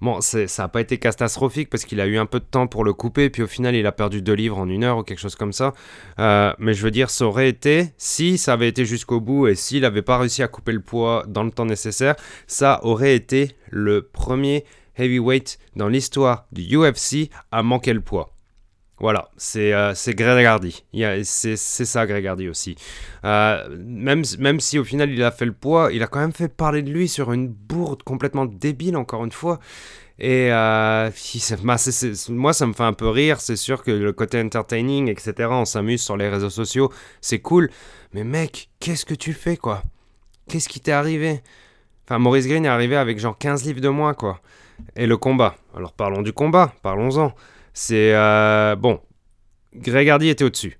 Bon, 0.00 0.20
ça 0.20 0.46
n'a 0.58 0.68
pas 0.68 0.80
été 0.80 0.98
catastrophique 0.98 1.70
parce 1.70 1.84
qu'il 1.84 2.00
a 2.00 2.06
eu 2.06 2.18
un 2.18 2.26
peu 2.26 2.40
de 2.40 2.44
temps 2.44 2.66
pour 2.66 2.84
le 2.84 2.92
couper, 2.92 3.30
puis 3.30 3.42
au 3.42 3.46
final, 3.46 3.74
il 3.74 3.86
a 3.86 3.92
perdu 3.92 4.22
2 4.22 4.32
livres 4.32 4.58
en 4.58 4.68
une 4.68 4.84
heure 4.84 4.98
ou 4.98 5.02
quelque 5.02 5.18
chose 5.18 5.36
comme 5.36 5.52
ça. 5.52 5.72
Euh, 6.18 6.52
mais 6.58 6.74
je 6.74 6.82
veux 6.82 6.90
dire, 6.90 7.10
ça 7.10 7.26
aurait 7.26 7.48
été, 7.48 7.88
si 7.96 8.38
ça 8.38 8.52
avait 8.52 8.68
été 8.68 8.84
jusqu'au 8.84 9.20
bout 9.20 9.48
et 9.48 9.54
s'il 9.54 9.82
n'avait 9.82 10.02
pas 10.02 10.18
réussi 10.18 10.42
à 10.42 10.48
couper 10.48 10.72
le 10.72 10.80
poids 10.80 11.24
dans 11.28 11.42
le 11.42 11.50
temps 11.50 11.66
nécessaire, 11.66 12.16
ça 12.46 12.80
aurait 12.82 13.14
été 13.14 13.56
le 13.70 14.02
premier 14.02 14.64
heavyweight 14.98 15.58
dans 15.76 15.88
l'histoire 15.88 16.46
du 16.52 16.76
UFC 16.76 17.30
à 17.50 17.62
manquer 17.62 17.92
le 17.92 18.00
poids. 18.00 18.35
Voilà, 18.98 19.28
c'est 19.36 19.74
euh, 19.74 19.92
Greg 20.08 20.46
Hardy. 20.46 20.82
C'est 21.24 21.56
ça, 21.56 22.06
Greg 22.06 22.26
Hardy 22.26 22.48
aussi. 22.48 22.76
Euh, 23.24 23.68
même, 23.78 24.22
même 24.38 24.58
si 24.58 24.78
au 24.78 24.84
final 24.84 25.10
il 25.10 25.22
a 25.22 25.30
fait 25.30 25.44
le 25.44 25.52
poids, 25.52 25.90
il 25.92 26.02
a 26.02 26.06
quand 26.06 26.20
même 26.20 26.32
fait 26.32 26.48
parler 26.48 26.82
de 26.82 26.90
lui 26.90 27.06
sur 27.06 27.32
une 27.32 27.48
bourde 27.48 28.02
complètement 28.02 28.46
débile, 28.46 28.96
encore 28.96 29.24
une 29.24 29.32
fois. 29.32 29.60
Et 30.18 30.48
euh, 30.50 31.10
bah, 31.62 31.76
moi, 32.30 32.52
ça 32.54 32.66
me 32.66 32.72
fait 32.72 32.82
un 32.82 32.94
peu 32.94 33.08
rire. 33.08 33.40
C'est 33.40 33.56
sûr 33.56 33.82
que 33.82 33.90
le 33.90 34.12
côté 34.14 34.40
entertaining, 34.40 35.10
etc., 35.10 35.34
on 35.50 35.66
s'amuse 35.66 36.02
sur 36.02 36.16
les 36.16 36.30
réseaux 36.30 36.50
sociaux, 36.50 36.90
c'est 37.20 37.40
cool. 37.40 37.70
Mais 38.14 38.24
mec, 38.24 38.70
qu'est-ce 38.80 39.04
que 39.04 39.14
tu 39.14 39.34
fais, 39.34 39.58
quoi? 39.58 39.82
Qu'est-ce 40.48 40.70
qui 40.70 40.80
t'est 40.80 40.92
arrivé? 40.92 41.42
Enfin, 42.06 42.18
Maurice 42.18 42.46
Green 42.46 42.64
est 42.64 42.68
arrivé 42.68 42.96
avec 42.96 43.18
genre 43.18 43.36
15 43.36 43.64
livres 43.64 43.80
de 43.82 43.90
moins, 43.90 44.14
quoi. 44.14 44.40
Et 44.94 45.06
le 45.06 45.18
combat. 45.18 45.56
Alors 45.76 45.92
parlons 45.92 46.22
du 46.22 46.32
combat, 46.32 46.72
parlons-en. 46.82 47.34
C'est. 47.78 48.14
euh, 48.14 48.74
bon. 48.74 49.00
Greg 49.74 50.08
était 50.30 50.44
au-dessus. 50.44 50.78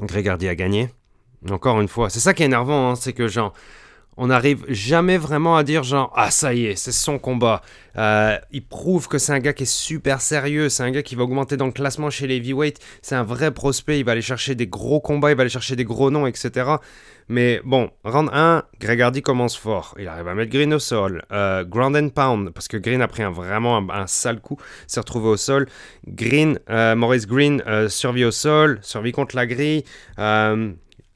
Greg 0.00 0.28
a 0.28 0.36
gagné. 0.36 0.90
Encore 1.48 1.80
une 1.80 1.86
fois. 1.86 2.10
C'est 2.10 2.18
ça 2.18 2.34
qui 2.34 2.42
est 2.42 2.46
énervant, 2.46 2.90
hein, 2.90 2.96
c'est 2.96 3.12
que 3.12 3.28
genre. 3.28 3.52
On 4.16 4.26
n'arrive 4.26 4.64
jamais 4.68 5.16
vraiment 5.16 5.56
à 5.56 5.64
dire 5.64 5.84
genre 5.84 6.12
ah 6.14 6.30
ça 6.30 6.52
y 6.52 6.66
est 6.66 6.76
c'est 6.76 6.92
son 6.92 7.18
combat. 7.18 7.62
Euh, 7.96 8.38
il 8.50 8.64
prouve 8.64 9.08
que 9.08 9.18
c'est 9.18 9.32
un 9.32 9.38
gars 9.38 9.52
qui 9.52 9.62
est 9.62 9.72
super 9.72 10.20
sérieux, 10.20 10.68
c'est 10.68 10.82
un 10.82 10.90
gars 10.90 11.02
qui 11.02 11.14
va 11.14 11.24
augmenter 11.24 11.56
dans 11.56 11.66
le 11.66 11.72
classement 11.72 12.10
chez 12.10 12.26
les 12.26 12.36
heavyweights, 12.36 12.78
c'est 13.02 13.14
un 13.14 13.22
vrai 13.22 13.52
prospect, 13.52 13.98
il 13.98 14.04
va 14.04 14.12
aller 14.12 14.22
chercher 14.22 14.54
des 14.54 14.66
gros 14.66 15.00
combats, 15.00 15.30
il 15.30 15.36
va 15.36 15.42
aller 15.42 15.50
chercher 15.50 15.76
des 15.76 15.84
gros 15.84 16.10
noms, 16.10 16.26
etc. 16.26 16.76
Mais 17.28 17.60
bon, 17.64 17.90
round 18.04 18.28
1, 18.32 18.64
Greg 18.80 19.00
Hardy 19.00 19.22
commence 19.22 19.56
fort. 19.56 19.94
Il 19.98 20.08
arrive 20.08 20.28
à 20.28 20.34
mettre 20.34 20.50
Green 20.50 20.74
au 20.74 20.78
sol. 20.78 21.24
Euh, 21.32 21.64
ground 21.64 21.96
and 21.96 22.10
pound, 22.10 22.50
parce 22.50 22.68
que 22.68 22.76
Green 22.76 23.00
a 23.00 23.08
pris 23.08 23.22
un, 23.22 23.30
vraiment 23.30 23.78
un, 23.78 23.88
un 23.88 24.06
sale 24.06 24.40
coup, 24.40 24.58
s'est 24.86 25.00
retrouvé 25.00 25.28
au 25.28 25.36
sol. 25.36 25.66
Green, 26.06 26.58
euh, 26.68 26.94
Maurice 26.94 27.26
Green 27.26 27.62
euh, 27.66 27.88
survit 27.88 28.24
au 28.24 28.30
sol, 28.30 28.80
survit 28.82 29.12
contre 29.12 29.36
la 29.36 29.46
grille. 29.46 29.84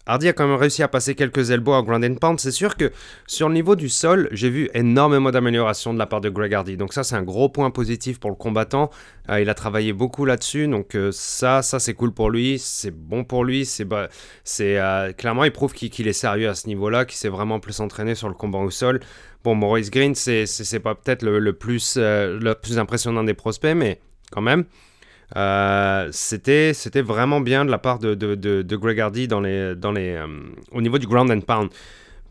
Hardy 0.08 0.28
a 0.28 0.32
quand 0.32 0.46
même 0.46 0.56
réussi 0.56 0.84
à 0.84 0.88
passer 0.88 1.16
quelques 1.16 1.50
elbows 1.50 1.74
à 1.74 1.82
ground 1.82 2.04
and 2.04 2.14
pound. 2.14 2.38
C'est 2.38 2.52
sûr 2.52 2.76
que 2.76 2.92
sur 3.26 3.48
le 3.48 3.54
niveau 3.54 3.74
du 3.74 3.88
sol, 3.88 4.28
j'ai 4.30 4.48
vu 4.50 4.70
énormément 4.72 5.32
d'amélioration 5.32 5.92
de 5.92 5.98
la 5.98 6.06
part 6.06 6.20
de 6.20 6.28
Greg 6.28 6.54
Hardy. 6.54 6.76
Donc 6.76 6.92
ça, 6.92 7.02
c'est 7.02 7.16
un 7.16 7.24
gros 7.24 7.48
point 7.48 7.70
positif 7.72 8.20
pour 8.20 8.30
le 8.30 8.36
combattant. 8.36 8.90
Euh, 9.30 9.40
il 9.40 9.50
a 9.50 9.54
travaillé 9.54 9.92
beaucoup 9.92 10.24
là-dessus. 10.24 10.68
Donc 10.68 10.94
euh, 10.94 11.10
ça, 11.10 11.62
ça 11.62 11.80
c'est 11.80 11.94
cool 11.94 12.12
pour 12.12 12.30
lui. 12.30 12.60
C'est 12.60 12.92
bon 12.92 13.24
pour 13.24 13.44
lui. 13.44 13.66
C'est 13.66 13.84
euh, 14.60 15.12
clairement, 15.12 15.42
il 15.42 15.52
prouve 15.52 15.72
qu'il 15.72 16.06
est 16.06 16.12
sérieux 16.12 16.48
à 16.48 16.54
ce 16.54 16.68
niveau-là, 16.68 17.04
qu'il 17.04 17.16
s'est 17.16 17.28
vraiment 17.28 17.58
plus 17.58 17.80
entraîné 17.80 18.14
sur 18.14 18.28
le 18.28 18.34
combat 18.34 18.60
au 18.60 18.70
sol. 18.70 19.00
Bon, 19.42 19.56
Maurice 19.56 19.90
Green, 19.90 20.14
c'est 20.14 20.80
pas 20.80 20.94
peut-être 20.94 21.24
le 21.24 21.52
plus 21.52 21.98
impressionnant 22.78 23.24
des 23.24 23.34
prospects, 23.34 23.74
mais 23.76 24.00
quand 24.30 24.40
même. 24.42 24.66
Euh, 25.34 26.08
c'était 26.12 26.72
vraiment 27.02 27.40
bien 27.40 27.64
de 27.64 27.70
la 27.70 27.78
part 27.78 27.98
de, 27.98 28.14
de, 28.14 28.34
de, 28.34 28.76
Greg 28.76 29.00
Hardy 29.00 29.26
dans 29.26 29.40
les, 29.40 29.74
dans 29.74 29.90
les, 29.90 30.12
euh, 30.12 30.26
au 30.70 30.80
niveau 30.80 30.98
du 30.98 31.06
ground 31.06 31.30
and 31.30 31.40
pound. 31.40 31.70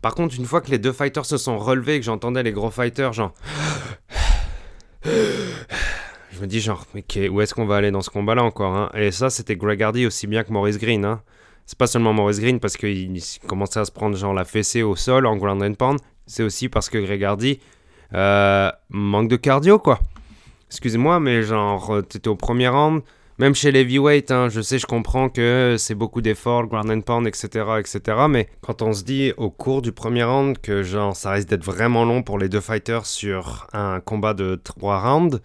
Par 0.00 0.14
contre, 0.14 0.36
une 0.38 0.46
fois 0.46 0.60
que 0.60 0.70
les 0.70 0.78
deux 0.78 0.92
fighters 0.92 1.26
se 1.26 1.36
sont 1.36 1.58
relevés, 1.58 1.98
que 1.98 2.06
j'entendais 2.06 2.42
les 2.42 2.52
gros 2.52 2.70
fighters, 2.70 3.12
genre. 3.12 3.34
Je 5.04 6.40
me 6.40 6.46
dis, 6.46 6.60
genre, 6.60 6.86
qu'est- 7.08 7.28
où 7.28 7.40
est-ce 7.40 7.54
qu'on 7.54 7.66
va 7.66 7.76
aller 7.76 7.90
dans 7.90 8.02
ce 8.02 8.10
combat-là 8.10 8.44
encore 8.44 8.74
hein? 8.74 8.90
Et 8.94 9.10
ça, 9.10 9.30
c'était 9.30 9.56
Greg 9.56 9.82
Hardy 9.82 10.06
aussi 10.06 10.26
bien 10.26 10.44
que 10.44 10.52
Maurice 10.52 10.78
Green. 10.78 11.04
Hein 11.04 11.20
c'est 11.66 11.76
pas 11.76 11.88
seulement 11.88 12.12
Maurice 12.12 12.40
Green 12.40 12.60
parce 12.60 12.76
qu'il 12.76 13.20
commençait 13.46 13.80
à 13.80 13.84
se 13.84 13.90
prendre 13.90 14.16
genre 14.16 14.32
la 14.32 14.44
fessée 14.44 14.82
au 14.82 14.94
sol 14.94 15.26
en 15.26 15.36
ground 15.36 15.62
and 15.62 15.74
pound. 15.74 15.98
C'est 16.26 16.44
aussi 16.44 16.68
parce 16.68 16.88
que 16.88 16.98
Greg 16.98 17.22
Hardy 17.24 17.60
euh, 18.14 18.70
manque 18.88 19.28
de 19.28 19.36
cardio, 19.36 19.78
quoi. 19.80 19.98
Excusez-moi, 20.70 21.20
mais 21.20 21.42
genre, 21.42 21.94
euh, 21.94 22.02
t'étais 22.02 22.28
au 22.28 22.34
premier 22.36 22.68
round. 22.68 23.02
Même 23.38 23.54
chez 23.54 23.70
les 23.70 23.80
heavyweight, 23.80 24.30
hein, 24.30 24.48
je 24.48 24.62
sais, 24.62 24.78
je 24.78 24.86
comprends 24.86 25.28
que 25.28 25.76
c'est 25.78 25.94
beaucoup 25.94 26.22
d'efforts, 26.22 26.62
le 26.62 26.68
ground 26.68 26.90
and 26.90 27.02
pound, 27.02 27.26
etc., 27.26 27.66
etc. 27.78 28.00
Mais 28.30 28.48
quand 28.62 28.80
on 28.80 28.94
se 28.94 29.04
dit 29.04 29.32
au 29.36 29.50
cours 29.50 29.82
du 29.82 29.92
premier 29.92 30.24
round 30.24 30.58
que 30.58 30.82
genre 30.82 31.14
ça 31.14 31.32
risque 31.32 31.48
d'être 31.48 31.62
vraiment 31.64 32.04
long 32.06 32.22
pour 32.22 32.38
les 32.38 32.48
deux 32.48 32.62
fighters 32.62 33.04
sur 33.04 33.66
un 33.74 34.00
combat 34.00 34.32
de 34.32 34.58
trois 34.62 35.00
rounds, 35.00 35.40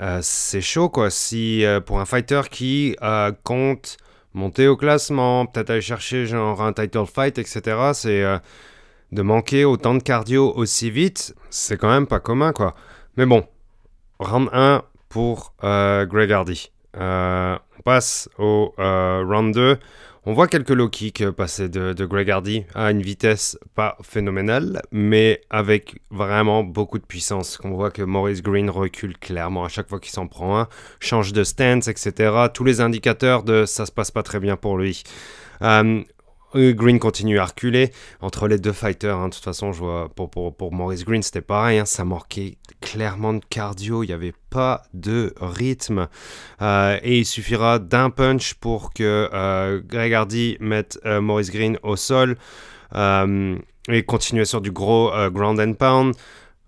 euh, 0.00 0.20
c'est 0.22 0.62
chaud 0.62 0.88
quoi. 0.88 1.10
Si 1.10 1.64
euh, 1.64 1.80
pour 1.80 2.00
un 2.00 2.06
fighter 2.06 2.40
qui 2.50 2.96
compte 3.44 3.98
monter 4.32 4.66
au 4.66 4.76
classement, 4.78 5.44
peut-être 5.44 5.70
aller 5.70 5.82
chercher 5.82 6.24
genre 6.24 6.62
un 6.62 6.72
title 6.72 7.04
fight, 7.06 7.38
etc., 7.38 7.90
c'est 7.92 8.24
de 9.12 9.22
manquer 9.22 9.66
autant 9.66 9.94
de 9.94 10.02
cardio 10.02 10.52
aussi 10.56 10.90
vite, 10.90 11.34
c'est 11.50 11.76
quand 11.76 11.90
même 11.90 12.06
pas 12.06 12.20
commun 12.20 12.52
quoi. 12.52 12.74
Mais 13.18 13.26
bon, 13.26 13.44
round 14.20 14.48
1 14.52 14.82
pour 15.08 15.54
euh, 15.64 16.06
Greg 16.06 16.30
Hardy. 16.30 16.70
Euh, 16.96 17.56
on 17.78 17.82
passe 17.82 18.28
au 18.38 18.74
euh, 18.78 19.24
round 19.26 19.54
2. 19.54 19.78
On 20.26 20.34
voit 20.34 20.48
quelques 20.48 20.70
low 20.70 20.90
kicks 20.90 21.30
passer 21.30 21.70
de, 21.70 22.04
Greg 22.04 22.30
Hardy 22.30 22.64
à 22.74 22.90
une 22.90 23.00
vitesse 23.00 23.58
pas 23.74 23.96
phénoménale, 24.02 24.82
mais 24.92 25.40
avec 25.48 26.02
vraiment 26.10 26.62
beaucoup 26.62 26.98
de 26.98 27.04
puissance. 27.04 27.58
On 27.64 27.70
voit 27.70 27.90
que 27.90 28.02
Maurice 28.02 28.42
Green 28.42 28.68
recule 28.68 29.16
clairement 29.16 29.64
à 29.64 29.68
chaque 29.68 29.88
fois 29.88 29.98
qu'il 29.98 30.12
s'en 30.12 30.26
prend 30.26 30.60
un, 30.60 30.68
change 31.00 31.32
de 31.32 31.42
stance, 31.42 31.88
etc. 31.88 32.32
Tous 32.52 32.64
les 32.64 32.82
indicateurs 32.82 33.44
de 33.44 33.64
ça 33.64 33.86
se 33.86 33.92
passe 33.92 34.10
pas 34.10 34.22
très 34.22 34.40
bien 34.40 34.56
pour 34.56 34.76
lui. 34.76 35.02
Green 36.54 36.98
continue 36.98 37.38
à 37.38 37.44
reculer 37.44 37.92
entre 38.20 38.48
les 38.48 38.58
deux 38.58 38.72
fighters. 38.72 39.16
Hein. 39.16 39.28
De 39.28 39.34
toute 39.34 39.44
façon, 39.44 39.72
je 39.72 39.80
vois 39.80 40.08
pour, 40.08 40.30
pour, 40.30 40.72
Maurice 40.72 41.04
Green, 41.04 41.22
c'était 41.22 41.40
pareil. 41.40 41.78
Hein. 41.78 41.84
Ça 41.84 42.04
manquait 42.04 42.56
clairement 42.80 43.34
de 43.34 43.44
cardio. 43.48 44.02
Il 44.02 44.08
n'y 44.08 44.12
avait 44.12 44.34
pas 44.50 44.82
de 44.94 45.34
rythme. 45.40 46.08
Euh, 46.62 46.98
et 47.02 47.18
il 47.18 47.26
suffira 47.26 47.78
d'un 47.78 48.10
punch 48.10 48.54
pour 48.54 48.92
que 48.92 49.28
euh, 49.32 49.80
Greg 49.84 50.12
Hardy 50.12 50.56
mette 50.60 50.98
Maurice 51.04 51.50
Green 51.50 51.78
au 51.82 51.96
sol 51.96 52.36
et 52.94 54.02
continuer 54.04 54.44
sur 54.44 54.60
du 54.60 54.72
gros 54.72 55.10
ground 55.30 55.60
and 55.60 55.74
pound. 55.74 56.14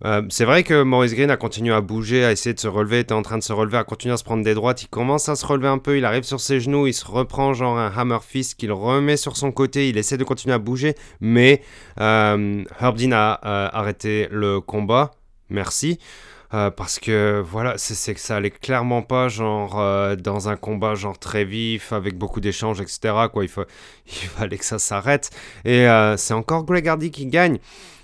Euh, 0.04 0.22
c'est 0.30 0.44
vrai 0.44 0.64
que 0.64 0.82
Maurice 0.82 1.14
Green 1.14 1.30
a 1.30 1.36
continué 1.36 1.72
à 1.72 1.80
bouger, 1.80 2.24
à 2.24 2.32
essayer 2.32 2.54
de 2.54 2.60
se 2.60 2.68
relever, 2.68 3.00
était 3.00 3.12
en 3.12 3.22
train 3.22 3.38
de 3.38 3.42
se 3.42 3.52
relever, 3.52 3.78
à 3.78 3.84
continuer 3.84 4.14
à 4.14 4.16
se 4.16 4.24
prendre 4.24 4.42
des 4.42 4.54
droites. 4.54 4.82
Il 4.82 4.88
commence 4.88 5.28
à 5.28 5.36
se 5.36 5.46
relever 5.46 5.68
un 5.68 5.78
peu, 5.78 5.96
il 5.96 6.04
arrive 6.04 6.24
sur 6.24 6.40
ses 6.40 6.60
genoux, 6.60 6.86
il 6.86 6.94
se 6.94 7.04
reprend 7.04 7.54
genre 7.54 7.78
un 7.78 7.92
hammer 7.96 8.18
fist 8.26 8.58
qu'il 8.58 8.72
remet 8.72 9.16
sur 9.16 9.36
son 9.36 9.52
côté, 9.52 9.88
il 9.88 9.98
essaie 9.98 10.16
de 10.16 10.24
continuer 10.24 10.54
à 10.54 10.58
bouger, 10.58 10.94
mais 11.20 11.62
euh, 12.00 12.64
Herb 12.80 12.96
Dean 12.96 13.12
a 13.12 13.40
euh, 13.44 13.68
arrêté 13.72 14.28
le 14.30 14.60
combat. 14.60 15.12
Merci. 15.50 15.98
parce 16.50 16.98
que 16.98 17.42
voilà, 17.44 17.74
c'est 17.76 18.14
que 18.14 18.20
ça 18.20 18.36
allait 18.36 18.50
clairement 18.50 19.02
pas 19.02 19.28
genre 19.28 19.74
dans 20.16 20.48
un 20.48 20.56
combat 20.56 20.94
genre 20.94 21.18
très 21.18 21.44
vif 21.44 21.92
avec 21.92 22.16
beaucoup 22.16 22.40
d'échanges, 22.40 22.80
etc. 22.80 23.14
Quoi, 23.32 23.44
il, 23.44 23.48
faut, 23.48 23.64
il 24.06 24.12
fallait 24.36 24.56
que 24.56 24.64
ça 24.64 24.78
s'arrête. 24.78 25.30
Et 25.66 25.86
c'est 26.16 26.34
encore 26.34 26.64
Greg 26.64 26.88
Hardy 26.88 27.10
qui 27.10 27.26
gagne. 27.26 27.58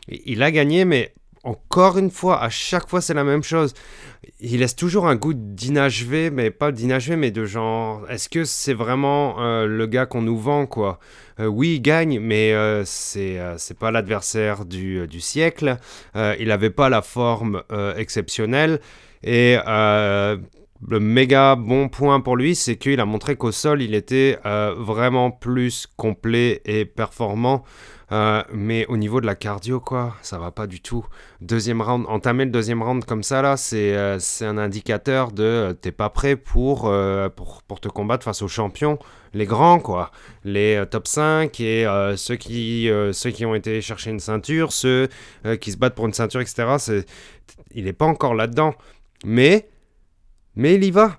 Il 0.08 0.42
a 0.42 0.50
gagné, 0.50 0.84
mais 0.84 1.12
encore 1.48 1.96
une 1.96 2.10
fois, 2.10 2.42
à 2.42 2.50
chaque 2.50 2.88
fois, 2.88 3.00
c'est 3.00 3.14
la 3.14 3.24
même 3.24 3.42
chose. 3.42 3.72
Il 4.40 4.60
laisse 4.60 4.76
toujours 4.76 5.08
un 5.08 5.16
goût 5.16 5.32
d'inachevé, 5.34 6.30
mais 6.30 6.50
pas 6.50 6.72
d'inachevé, 6.72 7.16
mais 7.16 7.30
de 7.30 7.46
genre, 7.46 8.04
est-ce 8.10 8.28
que 8.28 8.44
c'est 8.44 8.74
vraiment 8.74 9.40
euh, 9.40 9.66
le 9.66 9.86
gars 9.86 10.04
qu'on 10.04 10.20
nous 10.20 10.38
vend, 10.38 10.66
quoi? 10.66 10.98
Euh, 11.40 11.46
Oui, 11.46 11.76
il 11.76 11.80
gagne, 11.80 12.20
mais 12.20 12.52
euh, 12.52 12.84
c'est 12.84 13.40
c'est 13.56 13.78
pas 13.78 13.90
l'adversaire 13.90 14.66
du, 14.66 15.06
du, 15.06 15.20
siècle. 15.20 15.78
il 16.14 16.48
n'avait 16.48 16.70
pas 16.70 16.90
la 16.90 17.00
forme 17.02 17.62
exceptionnelle. 17.96 18.80
Et 19.22 19.56
le 19.66 21.00
méga 21.00 21.56
bon 21.56 21.88
point 21.88 22.20
pour 22.20 22.36
lui, 22.36 22.54
c'est 22.54 22.76
qu'il 22.76 23.00
a 23.00 23.06
montré 23.06 23.36
qu'au 23.36 23.52
sol, 23.52 23.80
il 23.82 23.94
était 23.94 24.38
vraiment 24.76 25.30
plus 25.30 25.86
complet 25.96 26.60
et 26.66 26.84
performant. 26.84 27.64
Euh, 28.10 28.42
mais 28.52 28.86
au 28.86 28.96
niveau 28.96 29.20
de 29.20 29.26
la 29.26 29.34
cardio, 29.34 29.80
quoi, 29.80 30.16
ça 30.22 30.38
va 30.38 30.50
pas 30.50 30.66
du 30.66 30.80
tout. 30.80 31.04
Deuxième 31.42 31.82
round, 31.82 32.06
entamer 32.08 32.46
le 32.46 32.50
deuxième 32.50 32.82
round 32.82 33.04
comme 33.04 33.22
ça, 33.22 33.42
là, 33.42 33.56
c'est 33.58 33.94
euh, 33.94 34.18
un 34.40 34.56
indicateur 34.56 35.30
de 35.30 35.42
euh, 35.42 35.72
t'es 35.74 35.92
pas 35.92 36.08
prêt 36.08 36.36
pour, 36.36 36.90
pour, 37.36 37.62
pour, 37.62 37.80
te 37.80 37.88
combattre 37.88 38.24
face 38.24 38.40
aux 38.40 38.48
champions, 38.48 38.98
les 39.34 39.44
grands, 39.44 39.78
quoi. 39.78 40.10
Les 40.44 40.82
top 40.90 41.06
5 41.06 41.60
et 41.60 41.86
ceux, 42.16 42.36
qui, 42.36 42.90
ceux 43.12 43.30
qui 43.30 43.44
ont 43.44 43.54
été 43.54 43.82
chercher 43.82 44.10
une 44.10 44.20
ceinture, 44.20 44.72
ceux 44.72 45.08
qui 45.60 45.72
se 45.72 45.76
battent 45.76 45.94
pour 45.94 46.06
une 46.06 46.14
ceinture, 46.14 46.40
etc. 46.40 47.04
Il 47.72 47.86
est 47.86 47.92
pas 47.92 48.06
encore 48.06 48.34
là-dedans. 48.34 48.74
Mais, 49.24 49.68
mais 50.56 50.76
il 50.76 50.84
y 50.84 50.90
va. 50.90 51.16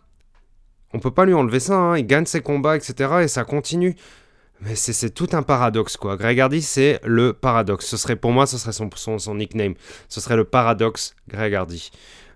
On 0.93 0.99
peut 0.99 1.11
pas 1.11 1.25
lui 1.25 1.35
enlever 1.35 1.59
ça, 1.59 1.75
hein. 1.75 1.97
il 1.97 2.07
gagne 2.07 2.25
ses 2.25 2.41
combats, 2.41 2.75
etc. 2.75 3.19
Et 3.21 3.27
ça 3.27 3.43
continue. 3.43 3.95
Mais 4.61 4.75
c'est 4.75 5.09
tout 5.11 5.29
un 5.31 5.41
paradoxe, 5.41 5.95
quoi. 5.95 6.17
Greg 6.17 6.39
Hardy, 6.39 6.61
c'est 6.61 6.99
le 7.05 7.31
paradoxe. 7.31 7.85
Ce 7.85 7.95
serait, 7.95 8.17
pour 8.17 8.31
moi, 8.31 8.45
ce 8.45 8.57
serait 8.57 8.73
son, 8.73 8.89
son, 9.17 9.35
nickname. 9.35 9.75
Ce 10.09 10.19
serait 10.19 10.35
le 10.35 10.43
paradoxe 10.43 11.15
Greg 11.29 11.53
Hardy. 11.53 11.91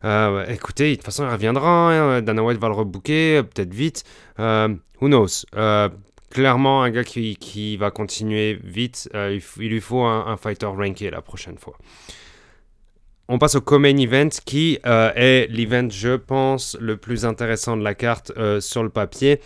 Euh, 0.05 0.45
écoutez, 0.47 0.91
de 0.91 0.95
toute 0.95 1.05
façon, 1.05 1.25
il 1.25 1.31
reviendra. 1.31 1.91
Hein. 1.91 2.21
Dana 2.21 2.41
White 2.41 2.59
va 2.59 2.69
le 2.69 2.75
rebooker, 2.75 3.43
peut-être 3.43 3.73
vite. 3.73 4.05
Euh, 4.39 4.69
who 5.01 5.07
knows? 5.07 5.45
Euh, 5.55 5.89
Clairement, 6.29 6.81
un 6.81 6.89
gars 6.89 7.03
qui, 7.03 7.35
qui 7.35 7.77
va 7.77 7.91
continuer 7.91 8.59
vite. 8.63 9.07
Il, 9.13 9.39
lui 9.69 9.79
faut 9.79 10.01
un, 10.01 10.35
fighter 10.35 10.65
ranké 10.65 11.11
la 11.11 11.21
prochaine 11.21 11.59
fois. 11.59 11.77
On 13.27 13.37
passe 13.37 13.53
au 13.53 13.61
Common 13.61 13.95
Event 13.97 14.29
qui 14.43 14.79
est 14.83 15.47
l'event, 15.51 15.91
je 15.91 16.15
pense, 16.15 16.75
le 16.81 16.97
plus 16.97 17.25
intéressant 17.25 17.77
de 17.77 17.83
la 17.83 17.93
carte 17.93 18.31
sur 18.61 18.81
le 18.81 18.89
papier. 18.89 19.41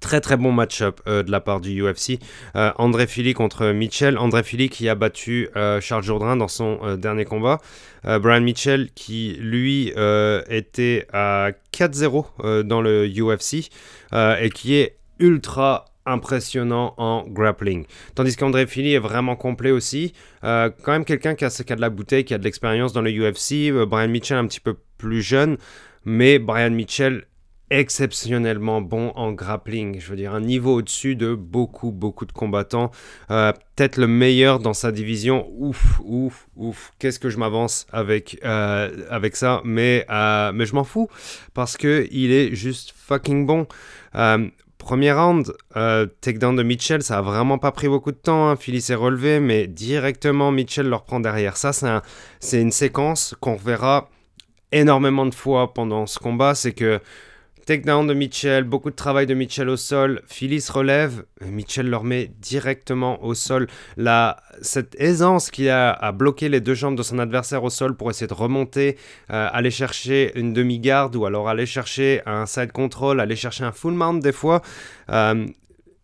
Très 0.00 0.20
très 0.20 0.36
bon 0.36 0.52
match-up 0.52 1.00
euh, 1.06 1.22
de 1.22 1.30
la 1.30 1.40
part 1.40 1.60
du 1.60 1.82
UFC. 1.82 2.18
Euh, 2.56 2.72
André 2.76 3.06
Philly 3.06 3.34
contre 3.34 3.66
Mitchell. 3.68 4.18
André 4.18 4.42
Philly 4.42 4.68
qui 4.68 4.88
a 4.88 4.94
battu 4.94 5.48
euh, 5.56 5.80
Charles 5.80 6.02
Jourdain 6.02 6.36
dans 6.36 6.48
son 6.48 6.96
dernier 6.96 7.24
combat. 7.24 7.60
Brian 8.04 8.40
Mitchell 8.40 8.90
qui 8.94 9.36
lui 9.40 9.88
était 9.88 11.08
à 11.12 11.50
4-0 11.72 12.62
dans 12.62 12.80
le 12.80 13.08
UFC 13.08 13.68
et 14.12 14.50
qui 14.50 14.76
est 14.76 14.96
ultra 15.18 15.86
impressionnant 16.04 16.94
en 16.98 17.24
grappling. 17.26 17.84
Tandis 18.14 18.36
qu'André 18.36 18.68
Philly 18.68 18.94
est 18.94 19.00
vraiment 19.00 19.34
complet 19.34 19.72
aussi. 19.72 20.12
quand 20.42 20.72
même 20.86 21.04
quelqu'un 21.04 21.34
qui 21.34 21.44
a, 21.44 21.50
qui 21.50 21.72
a 21.72 21.74
de 21.74 21.80
la 21.80 21.90
bouteille, 21.90 22.24
qui 22.24 22.32
a 22.32 22.38
de 22.38 22.44
l'expérience 22.44 22.92
dans 22.92 23.02
le 23.02 23.10
UFC. 23.10 23.72
Brian 23.88 24.08
Mitchell 24.08 24.38
un 24.38 24.46
petit 24.46 24.60
peu 24.60 24.76
plus 24.98 25.22
jeune. 25.22 25.56
Mais 26.04 26.38
Brian 26.38 26.70
Mitchell 26.70 27.24
exceptionnellement 27.70 28.80
bon 28.80 29.12
en 29.16 29.32
grappling. 29.32 30.00
Je 30.00 30.10
veux 30.10 30.16
dire, 30.16 30.34
un 30.34 30.40
niveau 30.40 30.74
au-dessus 30.74 31.16
de 31.16 31.34
beaucoup, 31.34 31.90
beaucoup 31.90 32.24
de 32.24 32.32
combattants. 32.32 32.90
Euh, 33.30 33.52
peut-être 33.74 33.96
le 33.96 34.06
meilleur 34.06 34.58
dans 34.60 34.74
sa 34.74 34.92
division. 34.92 35.48
Ouf, 35.56 36.00
ouf, 36.04 36.48
ouf. 36.56 36.92
Qu'est-ce 36.98 37.18
que 37.18 37.28
je 37.28 37.38
m'avance 37.38 37.86
avec, 37.92 38.38
euh, 38.44 38.90
avec 39.10 39.36
ça? 39.36 39.60
Mais, 39.64 40.06
euh, 40.10 40.52
mais 40.52 40.66
je 40.66 40.74
m'en 40.74 40.84
fous 40.84 41.08
parce 41.54 41.76
que 41.76 42.06
il 42.10 42.30
est 42.30 42.54
juste 42.54 42.94
fucking 42.96 43.46
bon. 43.46 43.66
Premier 44.78 45.10
round, 45.10 45.52
takedown 46.20 46.54
de 46.54 46.62
Mitchell, 46.62 47.02
ça 47.02 47.18
a 47.18 47.22
vraiment 47.22 47.58
pas 47.58 47.72
pris 47.72 47.88
beaucoup 47.88 48.12
de 48.12 48.16
temps. 48.16 48.48
Hein. 48.48 48.54
Philly 48.54 48.80
s'est 48.80 48.94
relevé, 48.94 49.40
mais 49.40 49.66
directement 49.66 50.52
Mitchell 50.52 50.86
le 50.88 50.94
reprend 50.94 51.18
derrière. 51.18 51.56
Ça, 51.56 51.72
c'est 52.38 52.60
une 52.60 52.70
séquence 52.70 53.34
qu'on 53.40 53.56
verra 53.56 54.08
énormément 54.70 55.26
de 55.26 55.34
fois 55.34 55.74
pendant 55.74 56.06
ce 56.06 56.20
combat. 56.20 56.54
C'est 56.54 56.72
que 56.72 57.00
Takedown 57.66 58.06
de 58.06 58.14
Mitchell, 58.14 58.62
beaucoup 58.62 58.90
de 58.90 58.94
travail 58.94 59.26
de 59.26 59.34
Mitchell 59.34 59.68
au 59.68 59.76
sol. 59.76 60.22
Philly 60.28 60.60
se 60.60 60.70
relève, 60.70 61.24
Mitchell 61.44 61.90
le 61.90 61.96
remet 61.96 62.30
directement 62.38 63.24
au 63.24 63.34
sol. 63.34 63.66
La, 63.96 64.36
cette 64.62 64.94
aisance 65.00 65.50
qu'il 65.50 65.68
a 65.68 65.90
à 65.90 66.12
bloquer 66.12 66.48
les 66.48 66.60
deux 66.60 66.74
jambes 66.74 66.96
de 66.96 67.02
son 67.02 67.18
adversaire 67.18 67.64
au 67.64 67.70
sol 67.70 67.96
pour 67.96 68.08
essayer 68.08 68.28
de 68.28 68.34
remonter, 68.34 68.96
euh, 69.32 69.48
aller 69.52 69.72
chercher 69.72 70.30
une 70.38 70.52
demi-garde 70.52 71.16
ou 71.16 71.26
alors 71.26 71.48
aller 71.48 71.66
chercher 71.66 72.22
un 72.24 72.46
side 72.46 72.70
control, 72.70 73.20
aller 73.20 73.34
chercher 73.34 73.64
un 73.64 73.72
full 73.72 73.94
mount 73.94 74.20
des 74.20 74.32
fois. 74.32 74.62
Euh, 75.10 75.48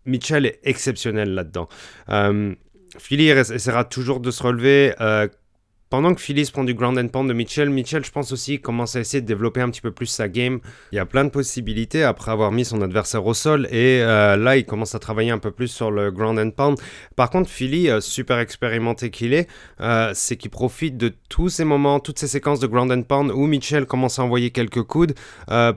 Mitchell 0.04 0.46
est 0.46 0.58
exceptionnel 0.64 1.32
là-dedans. 1.32 1.68
Euh, 2.08 2.56
Philly 2.98 3.28
essaiera 3.28 3.84
toujours 3.84 4.18
de 4.18 4.32
se 4.32 4.42
relever. 4.42 4.94
Pendant 5.92 6.14
que 6.14 6.22
Phillies 6.22 6.48
prend 6.50 6.64
du 6.64 6.72
ground 6.72 6.96
and 6.96 7.08
pound 7.08 7.28
de 7.28 7.34
Mitchell, 7.34 7.68
Mitchell, 7.68 8.02
je 8.02 8.10
pense 8.10 8.32
aussi, 8.32 8.58
commence 8.58 8.96
à 8.96 9.00
essayer 9.00 9.20
de 9.20 9.26
développer 9.26 9.60
un 9.60 9.68
petit 9.68 9.82
peu 9.82 9.90
plus 9.90 10.06
sa 10.06 10.26
game. 10.26 10.60
Il 10.90 10.96
y 10.96 10.98
a 10.98 11.04
plein 11.04 11.22
de 11.22 11.28
possibilités 11.28 12.02
après 12.02 12.30
avoir 12.30 12.50
mis 12.50 12.64
son 12.64 12.80
adversaire 12.80 13.26
au 13.26 13.34
sol 13.34 13.66
et 13.66 14.00
euh, 14.00 14.36
là, 14.36 14.56
il 14.56 14.64
commence 14.64 14.94
à 14.94 14.98
travailler 14.98 15.32
un 15.32 15.38
peu 15.38 15.50
plus 15.50 15.68
sur 15.68 15.90
le 15.90 16.10
ground 16.10 16.38
and 16.38 16.52
pound. 16.52 16.78
Par 17.14 17.28
contre, 17.28 17.50
Philly, 17.50 17.90
euh, 17.90 18.00
super 18.00 18.38
expérimenté 18.38 19.10
qu'il 19.10 19.34
est, 19.34 19.50
euh, 19.82 20.12
c'est 20.14 20.38
qu'il 20.38 20.48
profite 20.48 20.96
de 20.96 21.12
tous 21.28 21.50
ces 21.50 21.66
moments, 21.66 22.00
toutes 22.00 22.18
ces 22.18 22.26
séquences 22.26 22.60
de 22.60 22.68
ground 22.68 22.90
and 22.90 23.02
pound 23.02 23.30
où 23.30 23.46
Mitchell 23.46 23.84
commence 23.84 24.18
à 24.18 24.22
envoyer 24.22 24.50
quelques 24.50 24.84
coudes 24.84 25.12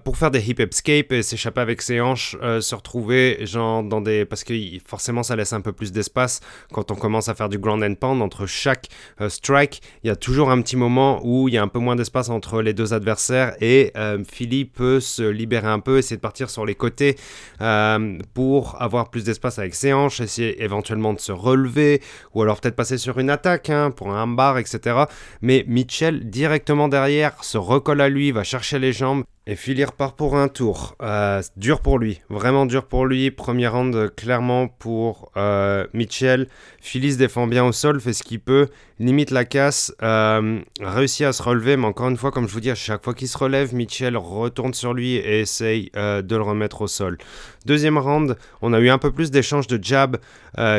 pour 0.06 0.15
faire 0.15 0.32
des 0.32 0.49
hip 0.49 0.62
escape 0.62 1.12
et 1.12 1.23
s'échapper 1.23 1.60
avec 1.60 1.82
ses 1.82 1.99
hanches, 1.99 2.38
se 2.62 2.73
retrouver 2.73 3.45
genre 3.45 3.84
dans 3.84 3.99
des... 3.99 4.23
Parce 4.23 4.45
que 4.45 4.54
forcément, 4.88 5.23
ça 5.23 5.36
laisse 5.36 5.51
un 5.51 5.60
peu 5.60 5.73
plus 5.73 5.91
d'espace 5.91 6.39
quand 6.71 6.89
on 6.91 6.95
commence 6.95 7.28
à 7.28 7.36
faire 7.36 7.49
du 7.49 7.58
ground 7.58 7.84
and 7.84 7.95
pound 7.95 8.21
entre 8.21 8.45
chaque 8.45 8.88
strike 9.28 9.82
il 10.06 10.10
y 10.10 10.12
a 10.12 10.15
toujours 10.15 10.52
un 10.52 10.62
petit 10.62 10.76
moment 10.76 11.20
où 11.24 11.48
il 11.50 11.56
y 11.56 11.58
a 11.58 11.63
un 11.63 11.68
peu 11.68 11.80
moins 11.80 11.96
d'espace 11.96 12.30
entre 12.30 12.62
les 12.62 12.76
deux 12.76 12.94
adversaires 12.94 13.56
et 13.60 13.91
euh, 13.98 14.24
Philippe 14.24 14.76
peut 14.76 15.00
se 15.00 15.24
libérer 15.24 15.65
un 15.65 15.80
peu, 15.80 15.98
essayer 15.98 16.18
de 16.18 16.22
partir 16.22 16.52
sur 16.52 16.63
les 16.63 16.76
côtés 16.76 17.15
euh, 17.60 18.20
pour 18.36 18.80
avoir 18.80 19.10
plus 19.10 19.24
d'espace 19.24 19.58
avec 19.58 19.74
ses 19.74 19.94
hanches, 19.94 20.22
essayer 20.22 20.62
éventuellement 20.63 21.15
de 21.15 21.20
se 21.20 21.32
relever 21.32 22.04
ou 22.36 22.44
alors 22.44 22.62
peut-être 22.62 22.76
passer 22.76 23.00
sur 23.00 23.18
une 23.18 23.32
attaque 23.32 23.72
hein, 23.72 23.89
pour 23.89 24.12
un 24.12 24.28
bar, 24.28 24.60
etc. 24.60 25.06
Mais 25.41 25.65
Mitchell 25.68 26.30
directement 26.30 26.88
derrière 26.88 27.44
se 27.44 27.58
recolle 27.58 28.00
à 28.00 28.08
lui, 28.08 28.32
va 28.32 28.44
chercher 28.44 28.78
les 28.78 28.94
jambes 28.94 29.24
Et 29.47 29.55
Philly 29.55 29.84
repart 29.84 30.17
pour 30.17 30.36
un 30.38 30.47
tour. 30.47 30.95
Euh, 31.03 31.39
dur 31.55 31.81
pour 31.81 31.99
lui, 31.99 32.19
vraiment 32.29 32.65
dur 32.65 32.86
pour 32.88 33.05
lui. 33.05 33.29
Premier 33.29 33.67
round 33.67 34.12
clairement 34.15 34.67
pour 34.67 35.31
euh, 35.38 35.86
Mitchell. 35.93 36.47
Philly 36.81 37.13
se 37.13 37.19
défend 37.19 37.45
bien 37.45 37.63
au 37.63 37.71
sol, 37.71 38.01
fait 38.01 38.13
ce 38.13 38.23
qu'il 38.23 38.39
peut, 38.39 38.69
limite 38.97 39.29
la 39.29 39.45
casse, 39.45 39.93
euh, 40.01 40.60
réussit 40.81 41.27
à 41.27 41.31
se 41.31 41.43
relever, 41.43 41.77
mais 41.77 41.86
encore 41.86 42.10
une 42.10 42.17
fois, 42.17 42.31
comme 42.31 42.47
je 42.47 42.53
vous 42.53 42.60
dis, 42.60 42.71
à 42.71 42.75
chaque 42.75 43.03
fois 43.03 43.13
qu'il 43.13 43.27
se 43.27 43.38
relève, 43.38 43.75
Mitchell 43.75 44.17
retourne 44.17 44.73
sur 44.73 44.95
lui 44.95 45.13
et 45.13 45.41
essaye 45.41 45.91
de 45.93 46.36
le 46.36 46.41
remettre 46.41 46.81
au 46.81 46.88
sol. 46.88 47.19
Deuxième 47.67 47.99
round, 47.99 48.38
on 48.63 48.73
a 48.73 48.79
eu 48.79 48.89
un 48.89 48.97
peu 48.97 49.12
plus 49.12 49.29
d'échanges 49.29 49.67
de 49.67 49.77
jab. 49.79 50.17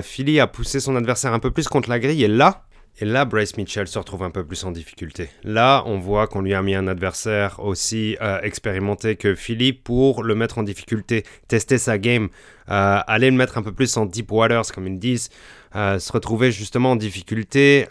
Philly 0.02 0.40
a 0.40 0.48
poussé 0.48 0.80
son 0.80 0.96
adversaire 0.96 1.32
un 1.32 1.38
peu 1.38 1.52
plus 1.52 1.68
contre 1.68 1.88
la 1.88 2.00
grille 2.00 2.24
et 2.24 2.28
là, 2.28 2.65
et 2.98 3.04
là, 3.04 3.26
Bryce 3.26 3.58
Mitchell 3.58 3.86
se 3.86 3.98
retrouve 3.98 4.22
un 4.22 4.30
peu 4.30 4.42
plus 4.42 4.64
en 4.64 4.70
difficulté. 4.70 5.28
Là, 5.44 5.82
on 5.84 5.98
voit 5.98 6.26
qu'on 6.26 6.40
lui 6.40 6.54
a 6.54 6.62
mis 6.62 6.74
un 6.74 6.88
adversaire 6.88 7.60
aussi 7.60 8.16
euh, 8.22 8.40
expérimenté 8.40 9.16
que 9.16 9.34
Philippe 9.34 9.84
pour 9.84 10.22
le 10.22 10.34
mettre 10.34 10.56
en 10.56 10.62
difficulté, 10.62 11.24
tester 11.46 11.76
sa 11.76 11.98
game, 11.98 12.30
euh, 12.70 12.98
aller 13.06 13.30
le 13.30 13.36
mettre 13.36 13.58
un 13.58 13.62
peu 13.62 13.72
plus 13.72 13.94
en 13.98 14.06
deep 14.06 14.32
waters, 14.32 14.72
comme 14.72 14.86
ils 14.86 14.98
disent, 14.98 15.28
euh, 15.74 15.98
se 15.98 16.10
retrouver 16.10 16.50
justement 16.52 16.92
en 16.92 16.96
difficulté, 16.96 17.86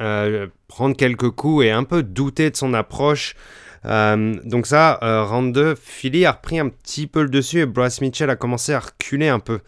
prendre 0.67 0.95
quelques 0.95 1.29
coups 1.29 1.65
et 1.65 1.71
un 1.71 1.83
peu 1.83 2.01
douter 2.01 2.49
de 2.49 2.55
son 2.55 2.73
approche. 2.73 3.35
donc 3.83 4.65
ça, 4.65 4.97
round 5.29 5.53
2, 5.53 5.75
Philly 5.75 6.25
a 6.25 6.31
repris 6.31 6.57
un 6.57 6.69
petit 6.69 7.05
peu 7.05 7.21
le 7.21 7.29
dessus 7.29 7.59
et 7.59 7.65
Bryce 7.67 8.01
Mitchell 8.01 8.31
a 8.31 8.35
commencé 8.35 8.73
à 8.73 8.79
reculer 8.79 9.27
un 9.27 9.39
peu. 9.39 9.59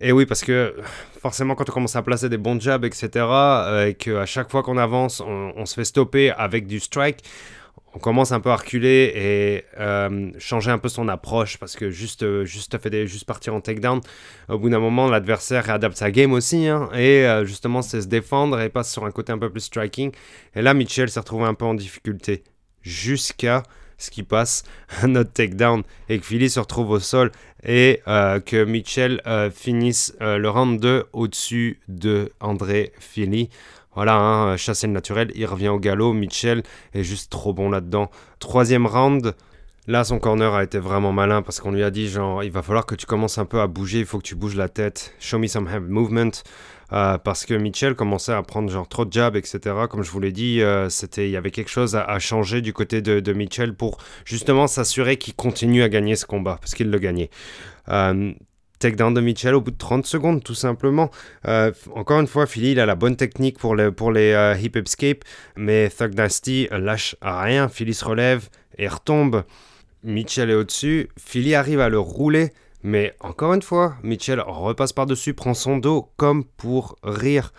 Et 0.00 0.12
oui, 0.12 0.26
parce 0.26 0.42
que 0.42 0.76
forcément, 1.20 1.54
quand 1.56 1.68
on 1.68 1.72
commence 1.72 1.96
à 1.96 2.02
placer 2.02 2.28
des 2.28 2.38
bons 2.38 2.60
jabs, 2.60 2.84
etc., 2.84 3.10
euh, 3.16 3.86
et 3.88 3.94
qu'à 3.94 4.26
chaque 4.26 4.50
fois 4.50 4.62
qu'on 4.62 4.76
avance, 4.76 5.20
on, 5.20 5.66
se 5.66 5.74
fait 5.74 5.84
stopper 5.84 6.30
avec 6.30 6.66
du 6.66 6.78
strike, 6.78 7.24
on 7.94 7.98
commence 7.98 8.30
un 8.30 8.38
peu 8.38 8.50
à 8.50 8.56
reculer 8.56 9.12
et 9.16 9.64
euh, 9.80 10.30
changer 10.38 10.70
un 10.70 10.78
peu 10.78 10.88
son 10.88 11.08
approche 11.08 11.58
parce 11.58 11.74
que 11.74 11.90
juste, 11.90 12.22
euh, 12.22 12.44
juste, 12.44 12.78
fait 12.78 12.90
des, 12.90 13.06
juste 13.08 13.24
partir 13.24 13.54
en 13.54 13.60
takedown, 13.60 14.00
au 14.48 14.58
bout 14.58 14.70
d'un 14.70 14.78
moment, 14.78 15.08
l'adversaire 15.08 15.64
réadapte 15.64 15.96
sa 15.96 16.12
game 16.12 16.32
aussi 16.32 16.68
hein, 16.68 16.90
et 16.94 17.26
justement, 17.44 17.82
c'est 17.82 18.02
se 18.02 18.06
défendre 18.06 18.60
et 18.60 18.68
passe 18.68 18.92
sur 18.92 19.04
un 19.04 19.10
côté 19.10 19.32
un 19.32 19.38
peu 19.38 19.50
plus 19.50 19.62
striking. 19.62 20.12
Et 20.54 20.62
là, 20.62 20.74
Mitchell 20.74 21.08
s'est 21.08 21.20
retrouvé 21.20 21.46
un 21.46 21.54
peu 21.54 21.64
en 21.64 21.74
difficulté 21.74 22.44
jusqu'à 22.82 23.64
ce 23.98 24.10
qui 24.10 24.22
passe 24.22 24.62
un 25.02 25.14
autre 25.16 25.32
takedown 25.32 25.82
et 26.08 26.18
que 26.18 26.24
Philly 26.24 26.48
se 26.48 26.60
retrouve 26.60 26.90
au 26.90 27.00
sol 27.00 27.30
et 27.64 28.00
euh, 28.06 28.40
que 28.40 28.64
Mitchell 28.64 29.20
euh, 29.26 29.50
finisse 29.50 30.16
euh, 30.20 30.38
le 30.38 30.48
round 30.48 30.80
2 30.80 31.04
au-dessus 31.12 31.80
de 31.88 32.32
André 32.40 32.92
Philly. 32.98 33.50
Voilà, 33.94 34.16
hein, 34.16 34.56
chasser 34.56 34.86
le 34.86 34.92
naturel, 34.92 35.32
il 35.34 35.44
revient 35.44 35.68
au 35.68 35.80
galop. 35.80 36.12
Mitchell 36.12 36.62
est 36.94 37.02
juste 37.02 37.30
trop 37.30 37.52
bon 37.52 37.68
là-dedans. 37.68 38.10
Troisième 38.38 38.86
round, 38.86 39.34
Là, 39.88 40.04
son 40.04 40.18
corner 40.18 40.52
a 40.52 40.64
été 40.64 40.78
vraiment 40.78 41.12
malin 41.12 41.40
parce 41.40 41.60
qu'on 41.60 41.72
lui 41.72 41.82
a 41.82 41.90
dit 41.90 42.08
genre, 42.08 42.44
il 42.44 42.50
va 42.50 42.60
falloir 42.60 42.84
que 42.84 42.94
tu 42.94 43.06
commences 43.06 43.38
un 43.38 43.46
peu 43.46 43.62
à 43.62 43.66
bouger, 43.66 44.00
il 44.00 44.04
faut 44.04 44.18
que 44.18 44.22
tu 44.22 44.34
bouges 44.34 44.54
la 44.54 44.68
tête. 44.68 45.14
Show 45.18 45.38
me 45.38 45.46
some 45.46 45.66
head 45.66 45.80
movement. 45.80 46.42
Euh, 46.92 47.18
parce 47.18 47.44
que 47.44 47.54
Mitchell 47.54 47.94
commençait 47.94 48.32
à 48.32 48.42
prendre 48.42 48.70
genre 48.70 48.88
trop 48.88 49.04
de 49.04 49.12
jabs, 49.12 49.36
etc. 49.36 49.74
Comme 49.90 50.02
je 50.02 50.10
vous 50.10 50.20
l'ai 50.20 50.32
dit, 50.32 50.62
euh, 50.62 50.88
c'était, 50.88 51.28
il 51.28 51.30
y 51.30 51.36
avait 51.36 51.50
quelque 51.50 51.70
chose 51.70 51.96
à, 51.96 52.18
changer 52.18 52.60
du 52.60 52.72
côté 52.72 53.02
de, 53.02 53.32
Mitchell 53.32 53.74
pour 53.74 53.98
justement 54.24 54.66
s'assurer 54.66 55.16
qu'il 55.16 55.34
continue 55.34 55.82
à 55.82 55.88
gagner 55.88 56.16
ce 56.16 56.26
combat, 56.26 56.56
parce 56.60 56.74
qu'il 56.74 56.90
le 56.90 56.98
gagnait. 56.98 57.30
Euh, 57.90 58.32
takedown 58.78 59.12
de 59.12 59.20
Mitchell 59.20 59.54
au 59.54 59.60
bout 59.60 59.70
de 59.70 59.76
30 59.76 60.06
secondes, 60.06 60.42
tout 60.42 60.54
simplement. 60.54 61.10
encore 61.94 62.20
une 62.20 62.26
fois, 62.26 62.46
Philly, 62.46 62.72
il 62.72 62.80
a 62.80 62.86
la 62.86 62.94
bonne 62.94 63.16
technique 63.16 63.58
pour 63.58 63.76
les, 63.76 63.90
pour 63.90 64.12
les 64.12 64.56
hip 64.62 64.76
escape, 64.76 65.24
mais 65.56 65.90
Thug 65.90 66.14
Nasty 66.14 66.68
lâche 66.70 67.16
rien. 67.22 67.68
Philly 67.68 67.94
se 67.94 68.04
relève 68.04 68.48
et 68.78 68.88
retombe. 68.88 69.44
Mitchell 70.04 70.50
est 70.50 70.54
au-dessus. 70.54 71.08
Philly 71.18 71.54
arrive 71.54 71.80
à 71.80 71.88
le 71.88 71.98
rouler. 71.98 72.52
Mais 72.82 73.14
encore 73.20 73.54
une 73.54 73.62
fois, 73.62 73.96
Mitchell 74.02 74.40
repasse 74.40 74.92
par-dessus, 74.92 75.34
prend 75.34 75.54
son 75.54 75.78
dos 75.78 76.12
comme 76.16 76.44
pour 76.44 76.96
rire. 77.02 77.52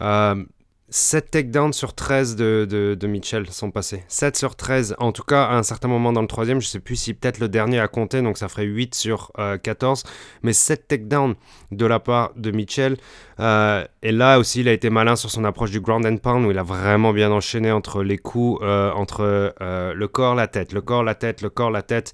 Euh, 0.00 0.44
7 0.92 1.30
takedowns 1.30 1.72
sur 1.72 1.94
13 1.94 2.36
de, 2.36 2.66
de, 2.68 3.06
Mitchell 3.06 3.50
sont 3.50 3.70
passés. 3.70 4.04
7 4.08 4.36
sur 4.36 4.56
13. 4.56 4.96
En 4.98 5.12
tout 5.12 5.22
cas, 5.22 5.44
à 5.44 5.56
un 5.56 5.62
certain 5.62 5.88
moment 5.88 6.12
dans 6.12 6.20
le 6.20 6.26
troisième, 6.26 6.60
je 6.60 6.66
sais 6.66 6.80
plus 6.80 6.96
si 6.96 7.14
peut-être 7.14 7.38
le 7.38 7.48
dernier 7.48 7.80
a 7.80 7.88
compté, 7.88 8.20
donc 8.20 8.36
ça 8.36 8.48
ferait 8.48 8.64
8 8.64 8.94
sur 8.94 9.32
14. 9.62 10.02
Euh, 10.04 10.10
Mais 10.42 10.52
7 10.52 10.88
takedowns 10.88 11.34
de 11.70 11.86
la 11.86 11.98
part 11.98 12.32
de 12.36 12.50
Mitchell. 12.50 12.98
Euh, 13.40 13.84
et 14.02 14.12
là 14.12 14.38
aussi, 14.38 14.60
il 14.60 14.68
a 14.68 14.72
été 14.72 14.90
malin 14.90 15.16
sur 15.16 15.30
son 15.30 15.44
approche 15.44 15.70
du 15.70 15.80
ground 15.80 16.04
and 16.04 16.18
pound, 16.18 16.44
où 16.44 16.50
il 16.50 16.58
a 16.58 16.62
vraiment 16.62 17.14
bien 17.14 17.32
enchaîné 17.32 17.72
entre 17.72 18.02
les 18.02 18.18
coups, 18.18 18.60
euh, 18.62 18.92
entre 18.92 19.54
le 19.60 20.06
corps, 20.08 20.34
la 20.34 20.46
tête, 20.46 20.74
le 20.74 20.82
corps, 20.82 21.02
la 21.02 21.14
tête, 21.14 21.40
le 21.40 21.48
corps, 21.48 21.70
la 21.70 21.82
tête. 21.82 22.12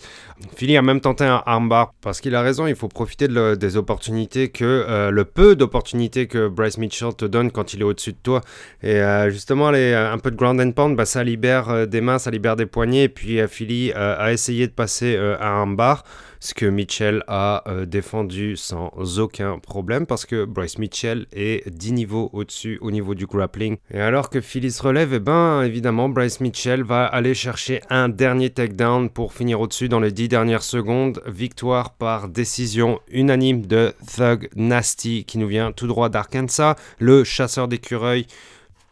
Philly 0.54 0.76
a 0.76 0.82
même 0.82 1.00
tenté 1.00 1.24
un 1.24 1.42
armbar, 1.46 1.94
parce 2.00 2.20
qu'il 2.20 2.36
a 2.36 2.42
raison, 2.42 2.68
il 2.68 2.76
faut 2.76 2.86
profiter 2.86 3.26
de 3.26 3.56
des 3.56 3.76
opportunités 3.76 4.50
que, 4.50 5.10
le 5.10 5.24
peu 5.24 5.56
d'opportunités 5.56 6.28
que 6.28 6.46
Bryce 6.46 6.78
Mitchell 6.78 7.14
te 7.14 7.24
donne 7.24 7.50
quand 7.50 7.74
il 7.74 7.80
est 7.80 7.84
au-dessus 7.84 8.12
de 8.12 8.18
toi. 8.22 8.40
Et 8.82 8.96
euh, 8.96 9.30
justement, 9.30 9.70
euh, 9.72 10.12
un 10.12 10.18
peu 10.18 10.30
de 10.30 10.36
ground 10.36 10.60
and 10.60 10.72
pound, 10.72 10.96
bah, 10.96 11.04
ça 11.04 11.24
libère 11.24 11.68
euh, 11.68 11.86
des 11.86 12.00
mains, 12.00 12.18
ça 12.18 12.30
libère 12.30 12.56
des 12.56 12.66
poignets. 12.66 13.04
Et 13.04 13.08
puis 13.08 13.40
Philly 13.48 13.92
a 13.92 14.32
essayé 14.32 14.66
de 14.66 14.72
passer 14.72 15.16
à 15.16 15.48
un 15.48 15.66
bar, 15.66 16.04
ce 16.40 16.54
que 16.54 16.66
Mitchell 16.66 17.22
a 17.26 17.64
défendu 17.86 18.56
sans 18.56 18.92
aucun 19.18 19.58
problème 19.58 20.06
parce 20.06 20.26
que 20.26 20.44
Bryce 20.44 20.78
Mitchell 20.78 21.26
est 21.32 21.68
10 21.68 21.92
niveaux 21.92 22.30
au-dessus 22.32 22.78
au 22.80 22.90
niveau 22.90 23.14
du 23.14 23.26
grappling. 23.26 23.76
Et 23.92 24.00
alors 24.00 24.30
que 24.30 24.40
Philly 24.40 24.70
se 24.70 24.82
relève, 24.82 25.12
et 25.12 25.16
eh 25.16 25.20
ben, 25.20 25.62
évidemment, 25.62 26.08
Bryce 26.08 26.40
Mitchell 26.40 26.82
va 26.82 27.06
aller 27.06 27.34
chercher 27.34 27.80
un 27.90 28.08
dernier 28.08 28.50
takedown 28.50 29.10
pour 29.10 29.32
finir 29.32 29.60
au-dessus 29.60 29.88
dans 29.88 30.00
les 30.00 30.12
10 30.12 30.28
dernières 30.28 30.62
secondes. 30.62 31.20
Victoire 31.26 31.94
par 31.94 32.28
décision 32.28 33.00
unanime 33.10 33.66
de 33.66 33.92
Thug 34.16 34.48
Nasty 34.54 35.24
qui 35.24 35.38
nous 35.38 35.48
vient 35.48 35.72
tout 35.72 35.86
droit 35.86 36.08
d'Arkansas, 36.08 36.76
le 36.98 37.24
chasseur 37.24 37.68
d'écureuils 37.68 38.26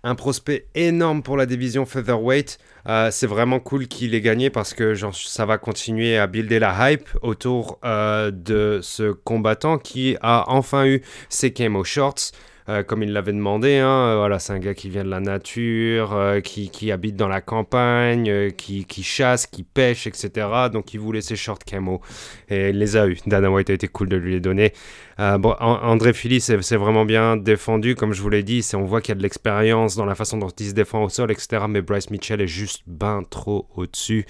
un 0.02 0.14
prospect 0.14 0.66
énorme 0.74 1.22
pour 1.22 1.36
la 1.36 1.46
division 1.46 1.84
featherweight. 1.84 2.58
Euh, 2.88 3.10
c'est 3.10 3.26
vraiment 3.26 3.58
cool 3.58 3.88
qu'il 3.88 4.14
ait 4.14 4.20
gagné 4.20 4.50
parce 4.50 4.72
que 4.72 4.94
ça 5.12 5.46
va 5.46 5.58
continuer 5.58 6.16
à 6.16 6.26
builder 6.26 6.58
la 6.60 6.92
hype 6.92 7.08
autour 7.22 7.78
euh, 7.84 8.30
de 8.30 8.80
ce 8.82 9.10
combattant 9.10 9.78
qui 9.78 10.16
a 10.20 10.44
enfin 10.48 10.86
eu 10.86 11.02
ses 11.28 11.52
camo 11.52 11.82
shorts. 11.82 12.32
Euh, 12.68 12.82
comme 12.82 13.02
il 13.02 13.12
l'avait 13.12 13.32
demandé. 13.32 13.76
Hein. 13.76 14.16
Voilà, 14.16 14.38
c'est 14.38 14.52
un 14.52 14.58
gars 14.58 14.74
qui 14.74 14.88
vient 14.88 15.04
de 15.04 15.10
la 15.10 15.20
nature, 15.20 16.16
qui, 16.42 16.70
qui, 16.70 16.90
habite 16.90 17.16
dans 17.16 17.28
la 17.28 17.40
campagne, 17.40 18.50
qui, 18.52 18.84
qui, 18.84 19.02
chasse, 19.02 19.46
qui 19.46 19.62
pêche, 19.62 20.06
etc. 20.06 20.48
Donc 20.72 20.94
il 20.94 21.00
voulait 21.00 21.20
ses 21.20 21.36
shorts 21.36 21.60
camo 21.64 22.00
et 22.48 22.70
il 22.70 22.78
les 22.78 22.96
a 22.96 23.06
eu. 23.06 23.18
Dana 23.26 23.50
White 23.50 23.70
a 23.70 23.74
été 23.74 23.88
cool 23.88 24.08
de 24.08 24.16
lui 24.16 24.32
les 24.32 24.40
donner. 24.40 24.72
Euh, 25.18 25.38
bon, 25.38 25.54
André 25.60 26.12
Philly 26.12 26.40
c'est 26.40 26.76
vraiment 26.76 27.04
bien 27.04 27.36
défendu, 27.36 27.94
comme 27.94 28.12
je 28.12 28.20
vous 28.20 28.28
l'ai 28.28 28.42
dit. 28.42 28.66
On 28.74 28.84
voit 28.84 29.00
qu'il 29.00 29.10
y 29.10 29.12
a 29.12 29.16
de 29.16 29.22
l'expérience 29.22 29.96
dans 29.96 30.04
la 30.04 30.14
façon 30.14 30.36
dont 30.38 30.48
il 30.48 30.66
se 30.66 30.74
défend 30.74 31.02
au 31.02 31.08
sol, 31.08 31.30
etc. 31.30 31.64
Mais 31.68 31.80
Bryce 31.80 32.10
Mitchell 32.10 32.40
est 32.40 32.46
juste 32.46 32.82
ben 32.86 33.22
trop 33.28 33.68
au-dessus. 33.74 34.26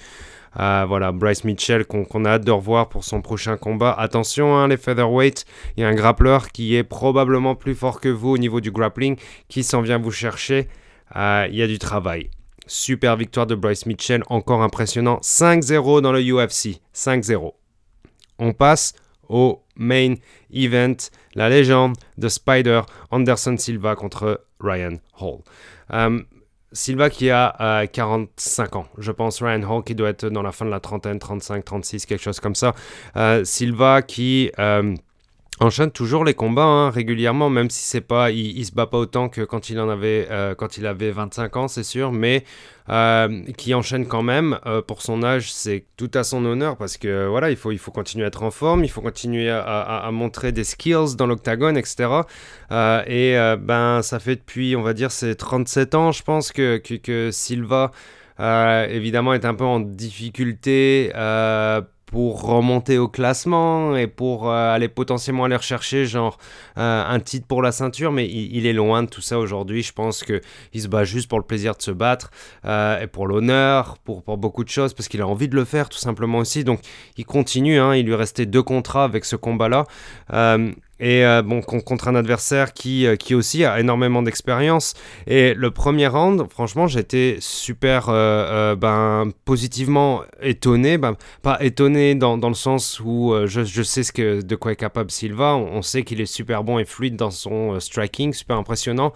Euh, 0.59 0.85
voilà, 0.87 1.11
Bryce 1.11 1.43
Mitchell 1.43 1.85
qu'on 1.85 2.25
a 2.25 2.31
hâte 2.31 2.45
de 2.45 2.51
revoir 2.51 2.89
pour 2.89 3.03
son 3.03 3.21
prochain 3.21 3.57
combat. 3.57 3.93
Attention, 3.93 4.55
hein, 4.57 4.67
les 4.67 4.77
featherweight, 4.77 5.45
il 5.75 5.81
y 5.81 5.83
a 5.83 5.87
un 5.87 5.93
grappleur 5.93 6.49
qui 6.49 6.75
est 6.75 6.83
probablement 6.83 7.55
plus 7.55 7.75
fort 7.75 8.01
que 8.01 8.09
vous 8.09 8.29
au 8.29 8.37
niveau 8.37 8.59
du 8.59 8.71
grappling, 8.71 9.17
qui 9.47 9.63
s'en 9.63 9.81
vient 9.81 9.99
vous 9.99 10.11
chercher. 10.11 10.67
Euh, 11.15 11.47
il 11.49 11.55
y 11.55 11.61
a 11.61 11.67
du 11.67 11.77
travail. 11.79 12.29
Super 12.65 13.15
victoire 13.15 13.45
de 13.45 13.55
Bryce 13.55 13.85
Mitchell, 13.85 14.23
encore 14.29 14.61
impressionnant. 14.61 15.19
5-0 15.21 16.01
dans 16.01 16.11
le 16.11 16.21
UFC. 16.21 16.81
5-0. 16.93 17.53
On 18.39 18.53
passe 18.53 18.93
au 19.29 19.63
main 19.75 20.15
event, 20.51 20.95
la 21.35 21.49
légende 21.49 21.95
de 22.17 22.27
Spider 22.29 22.81
Anderson 23.11 23.55
Silva 23.57 23.95
contre 23.95 24.45
Ryan 24.59 24.97
Hall. 25.19 25.39
Euh, 25.93 26.21
Silva 26.71 27.09
qui 27.09 27.29
a 27.29 27.87
45 27.87 28.75
ans, 28.75 28.87
je 28.97 29.11
pense. 29.11 29.41
Ryan 29.41 29.63
Hall 29.63 29.83
qui 29.83 29.95
doit 29.95 30.09
être 30.09 30.27
dans 30.29 30.41
la 30.41 30.51
fin 30.51 30.65
de 30.65 30.69
la 30.71 30.79
trentaine, 30.79 31.19
35, 31.19 31.63
36, 31.63 32.05
quelque 32.05 32.21
chose 32.21 32.39
comme 32.39 32.55
ça. 32.55 32.73
Euh, 33.15 33.43
Silva 33.45 34.01
qui 34.01 34.51
euh, 34.59 34.95
enchaîne 35.59 35.91
toujours 35.91 36.23
les 36.23 36.33
combats 36.33 36.63
hein, 36.63 36.89
régulièrement, 36.89 37.49
même 37.49 37.69
si 37.69 37.83
c'est 37.83 38.01
pas, 38.01 38.31
il, 38.31 38.63
se 38.65 38.71
bat 38.71 38.85
pas 38.85 38.97
autant 38.97 39.29
que 39.29 39.41
quand 39.41 39.69
il 39.69 39.79
en 39.79 39.89
avait, 39.89 40.27
euh, 40.29 40.55
quand 40.55 40.77
il 40.77 40.85
avait 40.85 41.11
25 41.11 41.55
ans, 41.55 41.67
c'est 41.67 41.83
sûr, 41.83 42.11
mais 42.11 42.43
euh, 42.89 43.43
qui 43.57 43.73
enchaîne 43.73 44.07
quand 44.07 44.21
même 44.21 44.59
euh, 44.65 44.81
pour 44.81 45.01
son 45.01 45.23
âge, 45.23 45.51
c'est 45.51 45.85
tout 45.97 46.11
à 46.13 46.23
son 46.23 46.45
honneur 46.45 46.77
parce 46.77 46.97
que 46.97 47.27
voilà, 47.27 47.49
il 47.49 47.57
faut, 47.57 47.71
il 47.71 47.79
faut 47.79 47.91
continuer 47.91 48.25
à 48.25 48.27
être 48.27 48.43
en 48.43 48.51
forme, 48.51 48.83
il 48.83 48.89
faut 48.89 49.01
continuer 49.01 49.49
à, 49.49 49.61
à, 49.61 50.11
montrer 50.11 50.51
des 50.51 50.63
skills 50.63 51.15
dans 51.17 51.25
l'octagone, 51.25 51.77
etc. 51.77 52.21
et 53.07 53.35
ben, 53.59 54.01
ça 54.03 54.19
fait 54.19 54.35
depuis, 54.35 54.75
on 54.75 54.83
va 54.83 54.93
dire, 54.93 55.11
c'est 55.11 55.35
37 55.35 55.95
ans, 55.95 56.11
je 56.11 56.23
pense 56.23 56.51
que, 56.51 56.77
que, 56.77 56.93
que 56.95 57.31
Silva 57.31 57.91
évidemment 58.39 59.33
est 59.33 59.45
un 59.45 59.55
peu 59.55 59.65
en 59.65 59.79
difficulté 59.79 61.11
pour 62.07 62.41
remonter 62.41 62.97
au 62.97 63.09
classement 63.09 63.95
et 63.95 64.07
pour 64.07 64.49
euh, 64.49 64.73
aller 64.73 64.87
potentiellement 64.87 65.43
aller 65.43 65.57
rechercher 65.57 66.05
genre 66.05 66.37
euh, 66.77 67.03
un 67.05 67.19
titre 67.19 67.45
pour 67.45 67.61
la 67.61 67.73
ceinture 67.73 68.13
mais 68.13 68.25
il, 68.27 68.65
est 68.65 68.73
loin 68.73 69.03
de 69.03 69.09
tout 69.09 69.21
ça 69.21 69.37
aujourd'hui. 69.37 69.83
Je 69.83 69.91
pense 69.91 70.23
que 70.23 70.41
il 70.73 70.81
se 70.81 70.87
bat 70.87 71.03
juste 71.03 71.27
pour 71.29 71.37
le 71.37 71.45
plaisir 71.45 71.75
de 71.75 71.81
se 71.81 71.91
battre 71.91 72.31
euh, 72.65 73.01
et 73.01 73.07
pour 73.07 73.27
l'honneur 73.27 73.97
pour, 73.99 74.21
beaucoup 74.37 74.63
de 74.63 74.69
choses 74.69 74.93
parce 74.93 75.09
qu'il 75.09 75.21
a 75.21 75.27
envie 75.27 75.49
de 75.49 75.55
le 75.55 75.65
faire 75.65 75.89
tout 75.89 75.97
simplement 75.97 76.39
aussi. 76.39 76.63
Donc 76.63 76.79
il 77.17 77.25
continue 77.25 77.77
hein, 77.77 77.93
il 77.93 78.05
lui 78.05 78.15
restait 78.15 78.45
deux 78.45 78.63
contrats 78.63 79.03
avec 79.03 79.25
ce 79.25 79.35
combat 79.35 79.67
là 79.67 79.85
et 80.99 81.23
euh, 81.25 81.43
bon, 81.43 81.61
contre 81.61 82.07
un 82.07 82.15
adversaire 82.15 82.73
qui, 82.73 83.05
euh, 83.05 83.15
qui 83.15 83.35
aussi 83.35 83.63
a 83.65 83.79
énormément 83.79 84.23
d'expérience. 84.23 84.95
Et 85.27 85.53
le 85.53 85.69
premier 85.71 86.07
round, 86.07 86.47
franchement, 86.49 86.87
j'étais 86.87 87.37
super 87.39 88.07
euh, 88.09 88.75
ben, 88.75 89.31
positivement 89.45 90.23
étonné. 90.41 90.97
Ben, 90.97 91.15
pas 91.43 91.63
étonné 91.63 92.15
dans, 92.15 92.37
dans, 92.37 92.49
le 92.49 92.55
sens 92.55 92.99
où 92.99 93.33
je, 93.45 93.63
je, 93.63 93.83
sais 93.83 94.03
ce 94.03 94.11
que, 94.11 94.41
de 94.41 94.55
quoi 94.55 94.71
est 94.71 94.77
capable 94.77 95.11
Silva. 95.11 95.55
On, 95.55 95.81
sait 95.81 96.03
qu'il 96.03 96.19
est 96.19 96.25
super 96.25 96.63
bon 96.63 96.79
et 96.79 96.85
fluide 96.85 97.15
dans 97.15 97.31
son 97.31 97.79
striking, 97.79 98.33
super 98.33 98.57
impressionnant. 98.57 99.13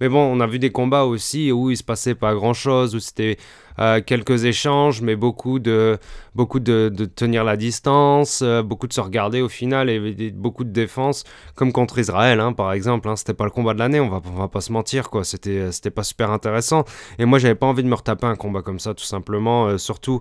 Mais 0.00 0.08
bon, 0.08 0.20
on 0.20 0.40
a 0.40 0.46
vu 0.46 0.58
des 0.58 0.70
combats 0.70 1.04
aussi 1.04 1.52
où 1.52 1.70
il 1.70 1.76
se 1.76 1.82
passait 1.82 2.14
pas 2.14 2.34
grand 2.34 2.54
chose, 2.54 2.94
où 2.94 3.00
c'était 3.00 3.36
euh, 3.78 4.00
quelques 4.04 4.44
échanges, 4.44 5.02
mais 5.02 5.16
beaucoup 5.16 5.58
de, 5.58 5.98
beaucoup 6.34 6.60
de, 6.60 6.88
tenir 7.14 7.44
la 7.44 7.56
distance, 7.56 8.40
euh, 8.42 8.62
beaucoup 8.62 8.86
de 8.86 8.92
se 8.92 9.00
regarder 9.00 9.42
au 9.42 9.48
final 9.48 9.90
et, 9.90 10.30
beaucoup 10.30 10.64
de 10.64 10.70
défense, 10.70 11.24
comme 11.54 11.72
contre 11.72 11.98
Israël, 11.98 12.40
hein, 12.40 12.52
par 12.52 12.72
exemple. 12.72 13.08
Hein, 13.08 13.16
c'était 13.16 13.34
pas 13.34 13.44
le 13.44 13.50
combat 13.50 13.74
de 13.74 13.78
l'année, 13.78 14.00
on 14.00 14.08
va, 14.08 14.20
on 14.26 14.38
va 14.38 14.48
pas 14.48 14.60
se 14.60 14.72
mentir, 14.72 15.10
quoi. 15.10 15.24
C'était, 15.24 15.72
c'était 15.72 15.90
pas 15.90 16.04
super 16.04 16.30
intéressant. 16.30 16.84
Et 17.18 17.24
moi, 17.24 17.38
j'avais 17.38 17.54
pas 17.54 17.66
envie 17.66 17.82
de 17.82 17.88
me 17.88 17.94
retaper 17.94 18.26
un 18.26 18.36
combat 18.36 18.62
comme 18.62 18.78
ça, 18.78 18.94
tout 18.94 19.04
simplement. 19.04 19.66
Euh, 19.66 19.78
surtout 19.78 20.20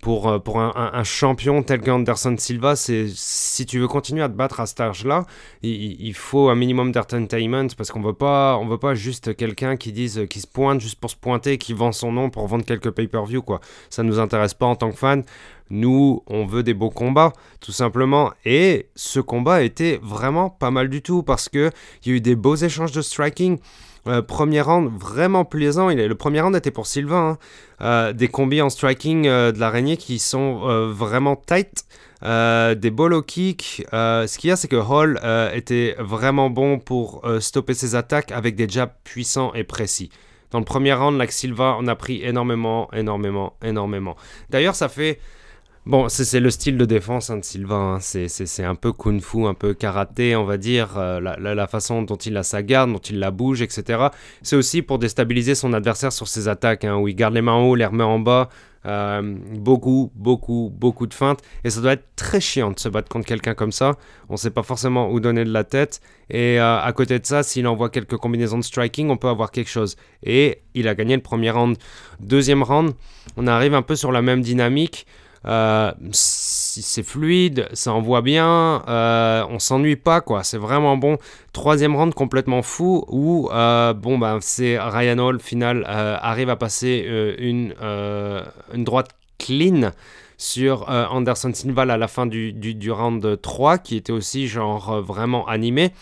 pour, 0.00 0.28
euh, 0.28 0.38
pour 0.38 0.60
un, 0.60 1.04
champion 1.04 1.62
tel 1.62 1.80
qu'Anderson 1.80 2.34
Silva, 2.38 2.76
si 2.76 3.66
tu 3.66 3.78
veux 3.78 3.88
continuer 3.88 4.22
à 4.22 4.28
te 4.28 4.34
battre 4.34 4.60
à 4.60 4.66
cet 4.66 4.80
âge-là, 4.80 5.26
il, 5.62 6.14
faut 6.14 6.48
un 6.48 6.54
minimum 6.54 6.92
d'entertainment 6.92 7.68
parce 7.76 7.90
qu'on 7.90 8.00
veut 8.00 8.12
pas 8.12 8.56
on 8.60 8.66
veut 8.66 8.78
pas 8.78 8.94
juste 8.94 9.36
quelqu'un 9.36 9.76
qui 9.76 9.92
dise 9.92 10.26
qui 10.28 10.40
se 10.40 10.46
pointe 10.46 10.80
juste 10.80 10.98
pour 10.98 11.10
se 11.10 11.16
pointer, 11.16 11.58
qui 11.58 11.72
vend 11.72 11.92
son 11.92 12.12
nom 12.12 12.30
pour 12.30 12.46
vendre 12.46 12.64
quelques 12.64 12.90
pay-per-view 12.90 13.42
quoi. 13.42 13.60
Ça 13.90 14.02
nous 14.02 14.18
intéresse 14.18 14.54
pas 14.54 14.66
en 14.66 14.76
tant 14.76 14.90
que 14.90 14.96
fan. 14.96 15.24
Nous, 15.70 16.22
on 16.26 16.44
veut 16.44 16.62
des 16.62 16.74
beaux 16.74 16.90
combats, 16.90 17.32
tout 17.60 17.72
simplement. 17.72 18.32
Et 18.44 18.88
ce 18.94 19.18
combat 19.18 19.62
était 19.62 19.98
vraiment 20.02 20.50
pas 20.50 20.70
mal 20.70 20.88
du 20.88 21.00
tout 21.00 21.22
parce 21.22 21.48
que 21.48 21.70
il 22.04 22.10
y 22.10 22.12
a 22.12 22.16
eu 22.16 22.20
des 22.20 22.36
beaux 22.36 22.56
échanges 22.56 22.92
de 22.92 23.02
striking. 23.02 23.58
Euh, 24.06 24.22
premier 24.22 24.60
round 24.60 24.90
vraiment 24.98 25.44
plaisant. 25.44 25.88
Il 25.90 25.98
est, 25.98 26.08
le 26.08 26.14
premier 26.14 26.40
round 26.40 26.54
était 26.54 26.70
pour 26.70 26.86
Sylvain. 26.86 27.30
Hein. 27.30 27.38
Euh, 27.80 28.12
des 28.12 28.28
combis 28.28 28.62
en 28.62 28.70
striking 28.70 29.26
euh, 29.26 29.52
de 29.52 29.58
l'araignée 29.58 29.96
qui 29.96 30.18
sont 30.18 30.60
vraiment 30.90 31.36
tight. 31.36 31.84
des 32.22 32.90
bolo 32.90 33.22
kicks. 33.22 33.84
ce 33.92 34.38
qu'il 34.38 34.48
y 34.48 34.52
a, 34.52 34.56
c'est 34.56 34.68
que 34.68 34.76
Hall 34.76 35.20
était 35.54 35.96
vraiment 35.98 36.50
bon 36.50 36.78
pour 36.78 37.22
stopper 37.40 37.74
ses 37.74 37.94
attaques 37.94 38.32
avec 38.32 38.56
des 38.56 38.68
jabs 38.68 38.92
puissants 39.04 39.52
et 39.54 39.64
précis. 39.64 40.10
Dans 40.50 40.58
le 40.60 40.64
premier 40.64 40.92
round, 40.94 41.18
là, 41.18 41.26
Silva 41.28 41.74
en 41.74 41.86
a 41.88 41.96
pris 41.96 42.22
énormément, 42.22 42.88
énormément, 42.92 43.56
énormément. 43.62 44.16
D'ailleurs, 44.50 44.76
ça 44.76 44.88
fait 44.88 45.18
Bon, 45.86 46.08
c'est 46.08 46.40
le 46.40 46.48
style 46.48 46.78
de 46.78 46.86
défense 46.86 47.28
hein, 47.28 47.36
de 47.36 47.44
Sylvain. 47.44 47.96
Hein. 47.96 47.98
C'est 48.00 48.64
un 48.64 48.74
peu 48.74 48.92
kung 48.92 49.20
fu, 49.20 49.44
un 49.44 49.52
peu 49.52 49.74
karaté, 49.74 50.34
on 50.34 50.44
va 50.44 50.56
dire. 50.56 50.96
Euh, 50.96 51.20
la, 51.20 51.66
façon 51.66 52.00
dont 52.02 52.16
il 52.16 52.38
a 52.38 52.42
sa 52.42 52.62
garde, 52.62 52.90
dont 52.90 52.98
il 52.98 53.18
la 53.18 53.30
bouge, 53.30 53.60
etc. 53.60 54.08
C'est 54.40 54.56
aussi 54.56 54.80
pour 54.80 54.98
déstabiliser 54.98 55.54
son 55.54 55.74
adversaire 55.74 56.10
sur 56.10 56.26
ses 56.26 56.48
attaques, 56.48 56.84
hein, 56.84 56.96
où 56.96 57.06
il 57.06 57.14
garde 57.14 57.34
les 57.34 57.42
mains 57.42 57.52
en 57.52 57.64
haut, 57.64 57.74
les 57.74 57.84
remet 57.84 58.02
en 58.02 58.18
bas. 58.18 58.48
Euh, 58.86 59.36
beaucoup, 59.56 60.10
beaucoup, 60.14 60.72
beaucoup 60.74 61.06
de 61.06 61.12
feintes. 61.12 61.40
Et 61.64 61.70
ça 61.70 61.82
doit 61.82 61.92
être 61.92 62.06
très 62.16 62.40
chiant 62.40 62.70
de 62.70 62.78
se 62.78 62.88
battre 62.88 63.10
contre 63.10 63.26
quelqu'un 63.26 63.54
comme 63.54 63.72
ça. 63.72 63.92
On 64.30 64.34
ne 64.34 64.38
sait 64.38 64.50
pas 64.50 64.62
forcément 64.62 65.10
où 65.10 65.20
donner 65.20 65.44
de 65.44 65.52
la 65.52 65.64
tête. 65.64 66.00
Et 66.30 66.60
euh, 66.60 66.80
à 66.80 66.92
côté 66.94 67.18
de 67.18 67.26
ça, 67.26 67.42
s'il 67.42 67.66
envoie 67.66 67.90
quelques 67.90 68.16
combinaisons 68.16 68.58
de 68.58 68.64
striking, 68.64 69.10
on 69.10 69.18
peut 69.18 69.28
avoir 69.28 69.50
quelque 69.50 69.70
chose. 69.70 69.96
Et 70.22 70.62
il 70.72 70.88
a 70.88 70.94
gagné 70.94 71.14
le 71.14 71.22
premier 71.22 71.50
round. 71.50 71.76
Deuxième 72.20 72.62
round, 72.62 72.94
on 73.36 73.46
arrive 73.46 73.74
un 73.74 73.82
peu 73.82 73.96
sur 73.96 74.12
la 74.12 74.22
même 74.22 74.40
dynamique. 74.40 75.06
Euh, 75.46 75.92
c'est 76.12 77.02
fluide, 77.02 77.68
ça 77.74 77.92
envoie 77.92 78.22
bien, 78.22 78.82
euh, 78.88 79.44
on 79.50 79.58
s'ennuie 79.58 79.96
pas 79.96 80.20
quoi, 80.20 80.42
c'est 80.42 80.56
vraiment 80.56 80.96
bon. 80.96 81.18
Troisième 81.52 81.94
round 81.94 82.14
complètement 82.14 82.62
fou 82.62 83.04
où 83.08 83.50
euh, 83.52 83.92
bon 83.92 84.18
ben 84.18 84.38
c'est 84.40 84.78
Ryan 84.78 85.18
Hall 85.18 85.40
final 85.40 85.84
arrive 85.86 86.48
à 86.48 86.56
passer 86.56 87.06
une, 87.38 87.74
une 88.72 88.84
droite 88.84 89.10
clean 89.38 89.90
sur 90.38 90.88
Anderson 90.88 91.52
Silva 91.52 91.82
à 91.82 91.96
la 91.96 92.08
fin 92.08 92.26
du, 92.26 92.52
du, 92.52 92.74
du, 92.74 92.90
round 92.90 93.40
3 93.40 93.78
qui 93.78 93.96
était 93.96 94.12
aussi 94.12 94.48
genre 94.48 95.00
vraiment 95.02 95.46
animé. 95.46 95.92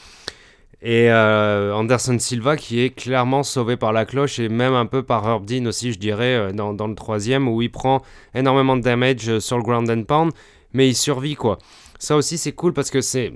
Et 0.84 1.10
euh, 1.10 1.72
Anderson 1.74 2.18
Silva 2.18 2.56
qui 2.56 2.80
est 2.80 2.90
clairement 2.90 3.44
sauvé 3.44 3.76
par 3.76 3.92
la 3.92 4.04
cloche 4.04 4.40
et 4.40 4.48
même 4.48 4.74
un 4.74 4.86
peu 4.86 5.04
par 5.04 5.28
Herb 5.28 5.44
Dean 5.44 5.66
aussi, 5.66 5.92
je 5.92 5.98
dirais, 5.98 6.34
euh, 6.34 6.52
dans, 6.52 6.74
dans, 6.74 6.88
le 6.88 6.96
troisième 6.96 7.46
où 7.46 7.62
il 7.62 7.70
prend 7.70 8.02
énormément 8.34 8.76
de 8.76 8.82
damage 8.82 9.28
euh, 9.28 9.38
sur 9.38 9.56
le 9.56 9.62
ground 9.62 9.88
and 9.88 10.02
pound, 10.02 10.32
mais 10.72 10.88
il 10.88 10.96
survit 10.96 11.36
quoi. 11.36 11.58
Ça 12.00 12.16
aussi 12.16 12.36
c'est 12.36 12.50
cool 12.50 12.72
parce 12.72 12.90
que 12.90 13.00
c'est 13.00 13.32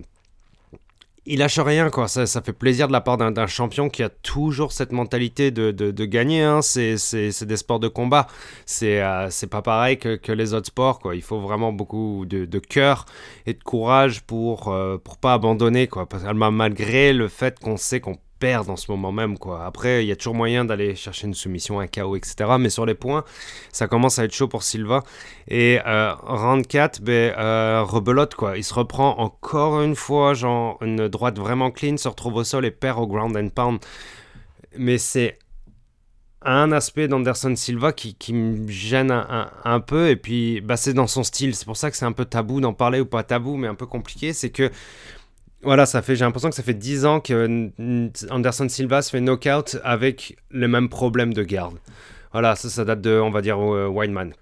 il 1.27 1.41
lâche 1.41 1.59
rien, 1.59 1.91
quoi. 1.91 2.09
Ça, 2.09 2.27
ça 2.27 2.41
fait 2.41 2.53
plaisir 2.53 2.87
de 2.87 2.93
la 2.93 3.01
part 3.01 3.17
d'un 3.17 3.47
champion 3.47 3.89
qui 3.89 4.03
a 4.03 4.09
toujours 4.09 4.73
cette 4.73 4.93
mentalité 4.93 5.51
de, 5.51 5.71
de, 5.73 6.05
gagner. 6.05 6.43
Hein. 6.43 6.63
C'est 6.63 7.45
des 7.45 7.57
sports 7.57 7.81
de 7.81 7.89
combat. 7.89 8.27
C'est 8.65 9.03
euh, 9.03 9.29
pas 9.51 9.63
pareil 9.63 9.99
que, 9.99 10.17
que, 10.17 10.33
les 10.33 10.55
autres 10.55 10.69
sports, 10.69 11.01
quoi. 11.01 11.17
Il 11.17 11.23
faut 11.23 11.41
vraiment 11.41 11.73
beaucoup 11.73 12.25
de, 12.27 12.45
de 12.45 12.59
cœur 12.59 13.07
et 13.47 13.55
de 13.55 13.63
courage 13.63 14.23
pour, 14.23 14.69
euh, 14.69 14.99
pour 14.99 15.19
pas 15.19 15.35
abandonner, 15.35 15.89
quoi. 15.89 16.09
Parce 16.09 16.23
malgré 16.25 17.13
le 17.13 17.29
fait 17.29 17.59
qu'on 17.59 17.77
sait 17.77 18.01
qu'on 18.01 18.17
perdre 18.39 18.71
en 18.71 18.77
ce 18.77 18.91
moment 18.91 19.13
même. 19.13 19.39
Quoi. 19.39 19.65
Après, 19.65 20.05
il 20.05 20.09
y 20.09 20.13
a 20.13 20.17
toujours 20.17 20.35
moyen 20.35 20.65
d'aller 20.65 20.95
chercher 20.95 21.27
une 21.27 21.35
soumission, 21.35 21.81
un 21.81 21.87
KO, 21.87 22.17
etc. 22.17 22.37
Mais 22.59 22.71
sur 22.71 22.87
les 22.87 22.95
points, 22.95 23.25
ça 23.73 23.89
commence 23.89 24.19
à 24.19 24.25
être 24.25 24.35
chaud 24.35 24.49
pour 24.49 24.63
Silva. 24.63 25.03
Et 25.49 25.81
euh, 25.87 26.13
round 26.23 26.67
4, 26.67 27.03
ben, 27.03 27.35
euh, 27.39 27.83
rebelote. 27.83 28.35
Quoi. 28.35 28.57
Il 28.57 28.65
se 28.65 28.75
reprend 28.75 29.19
encore 29.19 29.83
une 29.83 29.97
fois, 29.97 30.35
genre 30.35 30.79
une 30.83 31.09
droite 31.09 31.39
vraiment 31.39 31.71
clean, 31.71 31.97
se 31.97 32.09
retrouve 32.09 32.37
au 32.37 32.45
sol 32.45 32.65
et 32.65 32.71
perd 32.71 32.99
au 32.99 33.07
ground 33.07 33.37
and 33.37 33.49
pound. 33.49 33.81
Mais 34.77 34.99
c'est 34.99 35.39
un 36.43 36.71
aspect 36.71 37.09
d'Anderson 37.09 37.55
Silva 37.57 37.93
qui, 37.93 38.15
qui, 38.15 38.33
me 38.33 38.69
gêne 38.69 39.11
un, 39.11 39.51
un, 39.65 39.81
peu. 39.81 40.09
Et 40.09 40.17
puis, 40.17 40.61
bah, 40.61 40.77
c'est 40.77 40.95
dans 40.95 41.09
son 41.09 41.25
style. 41.25 41.55
C'est 41.55 41.65
pour 41.65 41.77
ça 41.77 41.91
que 41.91 41.97
c'est 41.97 42.05
un 42.05 42.13
peu 42.13 42.25
tabou 42.25 42.61
d'en 42.61 42.73
parler 42.73 43.01
ou 43.01 43.07
pas 43.07 43.25
tabou, 43.25 43.57
mais 43.57 43.67
un 43.67 43.75
peu 43.75 43.87
compliqué. 43.87 44.33
C'est 44.33 44.51
que 44.51 44.71
voilà, 45.63 45.87
ça 45.87 46.03
fait, 46.03 46.17
j'ai 46.17 46.25
l'impression 46.25 46.51
que 46.51 46.55
ça 46.55 46.63
fait 46.63 46.75
10 46.75 47.07
ans 47.07 47.21
que 47.21 47.71
Anderson 48.31 48.69
Silva 48.69 49.03
se 49.03 49.11
fait 49.11 49.21
knockout 49.21 49.79
avec 49.83 50.37
le 50.51 50.69
même 50.69 50.89
problème 50.89 51.33
de 51.33 51.43
garde. 51.43 51.77
Voilà, 52.33 52.55
ça, 52.55 52.69
ça 52.69 52.85
date 52.85 53.01
de, 53.01 53.19
on 53.19 53.31
va 53.31 53.41
dire, 53.41 53.59
euh. 53.59 53.91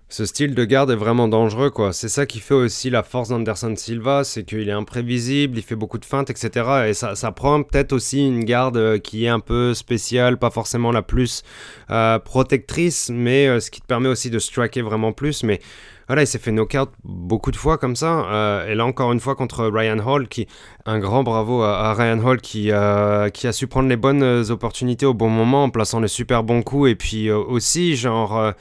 Ce 0.09 0.27
style 0.27 0.57
de 0.57 0.65
garde 0.65 0.91
est 0.91 0.97
vraiment 0.97 1.29
dangereux, 1.29 1.71
quoi. 1.71 1.93
C'est 1.93 2.09
ça 2.09 2.27
qui 2.27 2.41
fait 2.41 2.55
aussi 2.55 2.91
la 2.91 3.05
force 3.05 3.29
d'Anderson 3.29 3.75
Silva, 3.77 4.25
c'est 4.25 4.43
qu'il 4.43 4.69
est 4.69 4.73
imprévisible, 4.73 5.57
il 5.59 5.63
fait 5.63 5.77
beaucoup 5.77 5.99
de 5.99 6.05
feintes, 6.05 6.29
etc. 6.29 6.89
Et 6.89 6.95
ça, 6.95 7.15
ça 7.15 7.31
prend 7.31 7.63
peut-être 7.63 7.93
aussi 7.93 8.27
une 8.27 8.45
garde 8.45 8.77
euh, 8.77 8.99
qui 8.99 9.27
est 9.27 9.29
un 9.29 9.39
peu 9.39 9.75
spéciale, 9.75 10.39
pas 10.39 10.51
forcément 10.51 10.91
la 10.91 11.03
plus 11.03 11.45
euh, 11.91 12.19
protectrice, 12.19 13.11
mais 13.15 13.61
ce 13.61 13.71
qui 13.71 13.81
te 13.81 13.87
permet 13.87 14.09
aussi 14.09 14.29
de 14.29 14.41
striker 14.41 14.83
vraiment 14.83 15.13
plus. 15.13 15.45
Mais 15.45 15.61
voilà, 16.07 16.23
il 16.23 16.27
s'est 16.27 16.39
fait 16.39 16.53
knockout 16.53 16.91
beaucoup 17.03 17.51
de 17.51 17.57
fois 17.57 17.79
comme 17.79 17.97
ça. 17.97 18.27
Euh, 18.31 18.69
et 18.69 18.75
là, 18.75 18.85
encore 18.85 19.13
une 19.13 19.21
fois, 19.21 19.35
contre 19.35 19.67
Ryan 19.67 19.99
Hall, 19.99 20.29
qui, 20.29 20.47
un 20.85 20.99
grand 20.99 21.23
bravo 21.23 21.63
à, 21.63 21.95
Ryan 21.95 22.19
Hall 22.19 22.41
qui, 22.41 22.71
euh, 22.71 23.31
qui 23.31 23.47
a 23.47 23.53
su 23.53 23.67
prendre 23.67 23.89
les 23.89 23.97
bonnes 23.97 24.51
opportunités 24.51 25.07
au 25.07 25.15
bon 25.15 25.31
moment 25.31 25.65
en 25.65 25.71
plaçant 25.71 26.01
les 26.01 26.09
super 26.09 26.43
bons 26.43 26.63
coups. 26.63 26.91
Et 26.91 26.95
puis 26.95 27.29
euh, 27.29 27.39
aussi, 27.39 27.97
genre, 27.97 28.53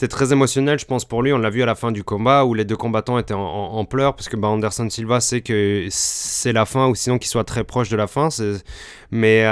c'était 0.00 0.16
très 0.16 0.32
émotionnel, 0.32 0.78
je 0.78 0.86
pense, 0.86 1.04
pour 1.04 1.22
lui. 1.22 1.30
On 1.30 1.36
l'a 1.36 1.50
vu 1.50 1.62
à 1.62 1.66
la 1.66 1.74
fin 1.74 1.92
du 1.92 2.02
combat 2.04 2.46
où 2.46 2.54
les 2.54 2.64
deux 2.64 2.76
combattants 2.76 3.18
étaient 3.18 3.34
en, 3.34 3.84
pleurs 3.84 4.14
parce 4.14 4.30
que 4.30 4.36
bah, 4.36 4.48
Anderson 4.48 4.88
Silva 4.88 5.20
sait 5.20 5.42
que 5.42 5.88
c'est 5.90 6.54
la 6.54 6.64
fin 6.64 6.88
ou 6.88 6.94
sinon 6.94 7.18
qu'il 7.18 7.28
soit 7.28 7.44
très 7.44 7.64
proche 7.64 7.90
de 7.90 7.98
la 7.98 8.06
fin. 8.06 8.30
Mais 9.10 9.44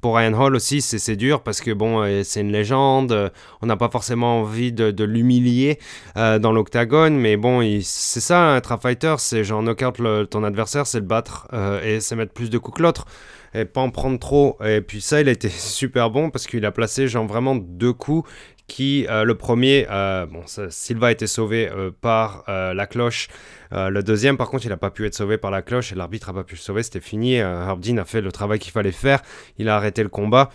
pour 0.00 0.16
Ryan 0.16 0.32
Hall 0.32 0.56
aussi, 0.56 0.80
c'est 0.80 1.14
dur 1.14 1.40
parce 1.44 1.60
que 1.60 1.70
bon, 1.70 2.04
c'est 2.24 2.40
une 2.40 2.50
légende. 2.50 3.30
On 3.62 3.66
n'a 3.66 3.76
pas 3.76 3.88
forcément 3.88 4.40
envie 4.40 4.72
de, 4.72 5.04
l'humilier 5.04 5.78
dans 6.16 6.50
l'octave 6.50 7.10
mais 7.10 7.36
bon, 7.36 7.62
c'est 7.82 8.20
ça, 8.20 8.56
être 8.56 8.72
un 8.72 8.78
fighter, 8.78 9.14
c'est 9.18 9.44
genre 9.44 9.62
knockout 9.62 9.98
le, 9.98 10.24
ton 10.24 10.42
adversaire, 10.42 10.88
c'est 10.88 10.98
le 10.98 11.06
battre 11.06 11.46
euh, 11.52 11.80
et 11.82 12.00
c'est 12.00 12.16
mettre 12.16 12.32
plus 12.32 12.50
de 12.50 12.58
coups 12.58 12.78
que 12.78 12.82
l'autre 12.82 13.06
et 13.54 13.64
pas 13.64 13.80
en 13.80 13.90
prendre 13.90 14.18
trop. 14.18 14.58
Et 14.64 14.80
puis 14.80 15.00
ça, 15.00 15.20
il 15.20 15.28
a 15.28 15.32
été 15.32 15.48
super 15.50 16.10
bon 16.10 16.30
parce 16.30 16.46
qu'il 16.46 16.64
a 16.64 16.72
placé 16.72 17.08
genre 17.08 17.26
vraiment 17.26 17.54
deux 17.54 17.92
coups 17.92 18.28
qui, 18.66 19.06
euh, 19.08 19.24
le 19.24 19.34
premier, 19.36 19.86
euh, 19.90 20.26
bon, 20.26 20.42
Silva 20.70 21.08
a 21.08 21.10
été 21.12 21.26
sauvé 21.26 21.70
par 22.00 22.44
la 22.48 22.86
cloche. 22.86 23.28
le 23.72 24.00
deuxième, 24.00 24.36
par 24.36 24.48
contre, 24.48 24.64
il 24.66 24.70
n'a 24.70 24.76
pas 24.76 24.90
pu 24.90 25.06
être 25.06 25.14
sauvé 25.14 25.38
par 25.38 25.50
la 25.50 25.62
cloche 25.62 25.92
et 25.92 25.94
l'arbitre 25.94 26.28
n'a 26.28 26.34
pas 26.34 26.44
pu 26.44 26.54
le 26.54 26.60
sauver, 26.60 26.82
c'était 26.82 27.00
fini. 27.00 27.40
Harbdin 27.40 27.98
a 27.98 28.04
fait 28.04 28.20
le 28.20 28.32
travail 28.32 28.58
qu'il 28.58 28.72
fallait 28.72 28.92
faire, 28.92 29.22
il 29.58 29.68
a 29.68 29.76
arrêté 29.76 30.02
le 30.02 30.08
combat. 30.08 30.50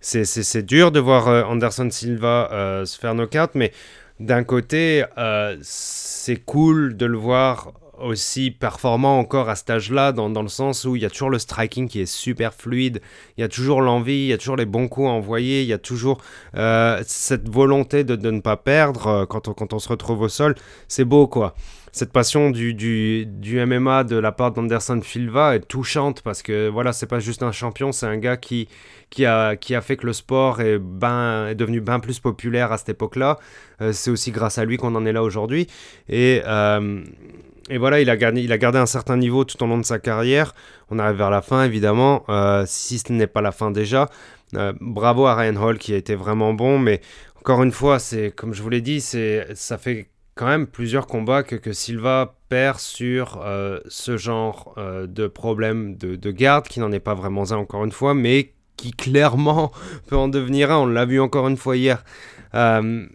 C'est 0.00 0.62
dur 0.64 0.92
de 0.92 1.00
voir 1.00 1.50
Anderson 1.50 1.88
Silva 1.90 2.82
se 2.84 2.98
faire 2.98 3.14
knockout, 3.14 3.50
mais 3.54 3.72
d'un 4.20 4.44
côté, 4.44 5.02
euh, 5.16 5.56
c'est 5.62 6.36
cool 6.44 6.96
de 6.98 7.06
le 7.06 7.16
voir 7.16 7.72
aussi 8.00 8.50
performant 8.50 9.18
encore 9.18 9.48
à 9.48 9.56
cet 9.56 9.70
âge-là, 9.70 10.12
dans, 10.12 10.30
dans, 10.30 10.42
le 10.42 10.48
sens 10.48 10.84
où 10.84 10.96
il 10.96 11.02
y 11.02 11.04
a 11.04 11.10
toujours 11.10 11.30
le 11.30 11.38
striking 11.38 11.88
qui 11.88 12.00
est 12.00 12.06
super 12.06 12.54
fluide, 12.54 13.00
il 13.36 13.40
y 13.40 13.44
a 13.44 13.48
toujours 13.48 13.82
l'envie, 13.82 14.12
il 14.12 14.26
y 14.26 14.32
a 14.32 14.38
toujours 14.38 14.56
les 14.56 14.66
bons 14.66 14.88
coups 14.88 15.08
à 15.08 15.10
envoyer, 15.10 15.62
il 15.62 15.68
y 15.68 15.72
a 15.72 15.78
toujours 15.78 16.20
euh, 16.56 17.02
cette 17.06 17.48
volonté 17.48 18.04
de, 18.04 18.16
de, 18.16 18.30
ne 18.30 18.40
pas 18.40 18.56
perdre 18.56 19.06
euh, 19.06 19.26
quand, 19.26 19.48
on, 19.48 19.54
quand 19.54 19.72
on 19.72 19.78
se 19.78 19.88
retrouve 19.88 20.22
au 20.22 20.28
sol. 20.28 20.54
C'est 20.88 21.04
beau, 21.04 21.26
quoi 21.26 21.54
cette 21.92 22.12
passion 22.12 22.50
du, 22.50 22.72
du, 22.74 23.26
du, 23.26 23.64
MMA 23.64 24.04
de 24.04 24.16
la 24.16 24.32
part 24.32 24.52
d'Anderson 24.52 25.00
Silva 25.02 25.56
est 25.56 25.66
touchante 25.66 26.22
parce 26.22 26.42
que 26.42 26.68
voilà, 26.68 26.92
c'est 26.92 27.06
pas 27.06 27.18
juste 27.18 27.42
un 27.42 27.52
champion, 27.52 27.90
c'est 27.90 28.06
un 28.06 28.16
gars 28.16 28.36
qui, 28.36 28.68
qui, 29.10 29.26
a, 29.26 29.56
qui 29.56 29.74
a 29.74 29.80
fait 29.80 29.96
que 29.96 30.06
le 30.06 30.12
sport 30.12 30.60
est, 30.60 30.78
ben, 30.78 31.48
est 31.48 31.54
devenu 31.54 31.80
bien 31.80 31.98
plus 31.98 32.20
populaire 32.20 32.70
à 32.70 32.78
cette 32.78 32.90
époque-là. 32.90 33.38
Euh, 33.80 33.92
c'est 33.92 34.10
aussi 34.10 34.30
grâce 34.30 34.58
à 34.58 34.64
lui 34.64 34.76
qu'on 34.76 34.94
en 34.94 35.04
est 35.04 35.12
là 35.12 35.22
aujourd'hui. 35.22 35.66
Et, 36.08 36.42
et 37.70 37.78
voilà, 37.78 38.00
il 38.00 38.10
a, 38.10 38.16
gardé, 38.16 38.78
un 38.78 38.86
certain 38.86 39.16
niveau 39.16 39.44
tout 39.44 39.62
au 39.62 39.66
long 39.66 39.78
de 39.78 39.84
sa 39.84 39.98
carrière. 39.98 40.54
On 40.90 40.98
arrive 40.98 41.16
vers 41.16 41.30
la 41.30 41.40
fin, 41.40 41.64
évidemment, 41.64 42.24
euh, 42.28 42.64
si 42.66 42.98
ce 42.98 43.12
n'est 43.12 43.26
pas 43.26 43.40
la 43.40 43.52
fin 43.52 43.70
déjà. 43.70 44.08
bravo 44.80 45.26
à 45.26 45.34
Ryan 45.34 45.56
Hall 45.56 45.78
qui 45.78 45.94
a 45.94 45.96
été 45.96 46.14
vraiment 46.14 46.52
bon, 46.52 46.78
mais 46.78 47.00
encore 47.36 47.62
une 47.62 47.72
fois, 47.72 47.98
c'est 47.98 48.32
comme 48.32 48.52
je 48.52 48.62
vous 48.62 48.68
l'ai 48.68 48.82
dit, 48.82 49.00
ça 49.00 49.78
fait 49.78 50.08
quand 50.34 50.46
même 50.46 50.66
plusieurs 50.66 51.06
combats 51.06 51.42
que, 51.42 51.72
Silva 51.72 52.34
perd 52.48 52.78
sur 52.78 53.42
euh, 53.44 53.78
ce 53.88 54.16
genre 54.16 54.74
euh, 54.78 55.06
de 55.06 55.26
problème 55.26 55.96
de, 55.96 56.16
de, 56.16 56.30
garde, 56.30 56.66
qui 56.66 56.80
n'en 56.80 56.90
est 56.92 57.00
pas 57.00 57.14
vraiment 57.14 57.52
un 57.52 57.56
encore 57.56 57.84
une 57.84 57.92
fois, 57.92 58.14
mais 58.14 58.54
qui 58.76 58.90
clairement 58.92 59.70
peut 60.06 60.16
en 60.16 60.28
devenir 60.28 60.70
un. 60.70 60.78
On 60.78 60.86
l'a 60.86 61.04
vu 61.04 61.20
encore 61.20 61.46
une 61.48 61.58
fois 61.58 61.76
hier. 61.76 62.04
Euh, 62.54 63.06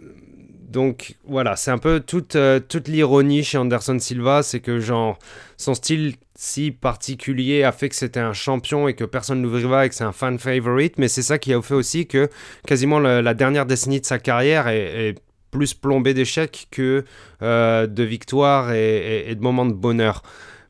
donc 0.76 1.16
voilà, 1.26 1.56
c'est 1.56 1.72
un 1.72 1.78
peu 1.78 2.02
toute, 2.02 2.38
toute 2.68 2.88
l'ironie 2.90 3.46
chez 3.46 3.58
Anderson 3.58 3.98
Silva, 3.98 4.44
c'est 4.44 4.60
que 4.60 4.82
genre 4.82 5.18
son 5.56 5.74
style 5.74 6.16
si 6.36 6.72
particulier 6.72 7.64
a 7.64 7.72
fait 7.72 7.88
que 7.88 7.96
c'était 7.96 8.20
un 8.20 8.34
champion 8.34 8.90
et 8.90 8.94
que 8.94 9.06
personne 9.06 9.42
n'ouvrira 9.42 9.86
et 9.86 9.90
que 9.90 9.96
c'est 9.96 10.04
un 10.04 10.12
fan 10.12 10.38
favorite, 10.38 10.98
mais 10.98 11.08
c'est 11.08 11.22
ça 11.22 11.38
qui 11.38 11.54
a 11.54 11.62
fait 11.62 11.76
aussi 11.76 12.08
que 12.08 12.30
quasiment 12.68 13.00
la, 13.00 13.34
dernière 13.34 13.66
décennie 13.66 14.02
de 14.02 14.06
sa 14.06 14.20
carrière 14.20 14.68
est, 14.68 15.16
plus 15.50 15.74
plombé 15.74 16.14
d'échecs 16.14 16.68
que 16.72 17.06
euh, 17.42 17.88
de 17.88 18.04
victoires 18.04 18.74
et, 18.74 19.34
de 19.34 19.42
moments 19.42 19.66
de 19.66 19.72
bonheur. 19.72 20.24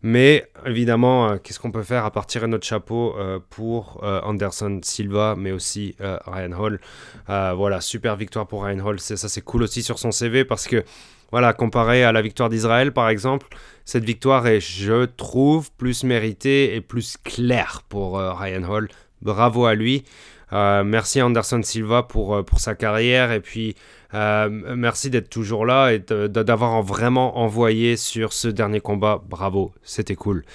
Mais 0.07 0.47
évidemment, 0.67 1.29
euh, 1.29 1.37
qu'est-ce 1.37 1.59
qu'on 1.59 1.71
peut 1.71 1.81
faire 1.81 2.05
à 2.05 2.11
partir 2.11 2.43
de 2.43 2.45
notre 2.45 2.67
chapeau 2.67 3.15
euh, 3.17 3.39
pour 3.49 4.03
Anderson 4.03 4.79
Silva, 4.83 5.33
mais 5.35 5.51
aussi 5.51 5.95
Ryan 5.99 6.51
Hall. 6.51 6.79
voilà, 7.27 7.81
super 7.81 8.15
victoire 8.15 8.45
pour 8.45 8.65
Ryan 8.65 8.85
Hall. 8.85 8.99
Ça, 8.99 9.17
c'est 9.17 9.41
cool 9.41 9.63
aussi 9.63 9.81
sur 9.81 9.97
son 9.97 10.11
CV 10.11 10.45
parce 10.45 10.67
que, 10.67 10.83
voilà, 11.31 11.53
comparé 11.53 12.03
à 12.03 12.11
la 12.11 12.21
victoire 12.21 12.49
d'Israël, 12.49 12.93
par 12.93 13.09
exemple, 13.09 13.47
cette 13.83 14.03
victoire 14.03 14.45
est, 14.45 14.59
je 14.59 15.05
trouve, 15.05 15.71
plus 15.71 16.03
méritée 16.03 16.75
et 16.75 16.81
plus 16.81 17.17
claire 17.17 17.81
pour 17.89 18.19
Ryan 18.19 18.63
Hall. 18.69 18.89
Bravo 19.23 19.65
à 19.65 19.73
lui. 19.73 20.03
Merci 20.51 21.21
Anderson 21.21 21.62
Silva 21.63 22.03
pour, 22.03 22.43
pour 22.45 22.60
sa 22.60 22.75
carrière 22.75 23.31
et 23.31 23.39
puis 23.39 23.75
euh, 24.15 24.49
merci 24.49 25.10
d'être 25.10 25.29
toujours 25.29 25.65
là 25.65 25.91
et 25.91 25.99
d'avoir 25.99 26.81
vraiment 26.81 27.38
envoyé 27.38 27.97
sur 27.97 28.31
ce 28.31 28.47
dernier 28.47 28.79
combat. 28.79 29.21
Bravo, 29.27 29.73
c'était 29.84 30.15
cool. 30.15 30.45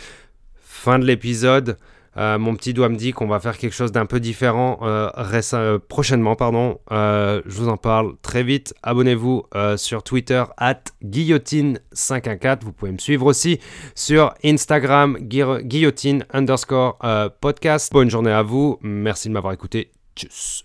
Fin 0.62 0.98
de 0.98 1.04
l'épisode. 1.04 1.76
Euh, 2.16 2.38
mon 2.38 2.54
petit 2.56 2.74
doigt 2.74 2.88
me 2.88 2.96
dit 2.96 3.12
qu'on 3.12 3.26
va 3.26 3.40
faire 3.40 3.56
quelque 3.56 3.72
chose 3.74 3.92
d'un 3.92 4.06
peu 4.06 4.20
différent 4.20 4.78
euh, 4.82 5.78
prochainement. 5.88 6.36
Pardon. 6.36 6.78
je 6.90 7.42
vous 7.46 7.68
en 7.68 7.76
parle 7.76 8.14
très 8.22 8.42
vite. 8.42 8.74
Abonnez-vous 8.82 9.44
sur 9.76 10.02
Twitter 10.02 10.44
at 10.56 10.80
guillotine514. 11.04 12.58
Vous 12.62 12.72
pouvez 12.72 12.92
me 12.92 12.98
suivre 12.98 13.26
aussi 13.26 13.60
sur 13.94 14.34
Instagram 14.44 15.16
guillotine 15.20 16.24
underscore 16.32 16.98
podcast. 17.40 17.92
Bonne 17.92 18.10
journée 18.10 18.32
à 18.32 18.42
vous. 18.42 18.78
Merci 18.82 19.28
de 19.28 19.34
m'avoir 19.34 19.52
écouté. 19.52 19.90
Tchuss. 20.16 20.58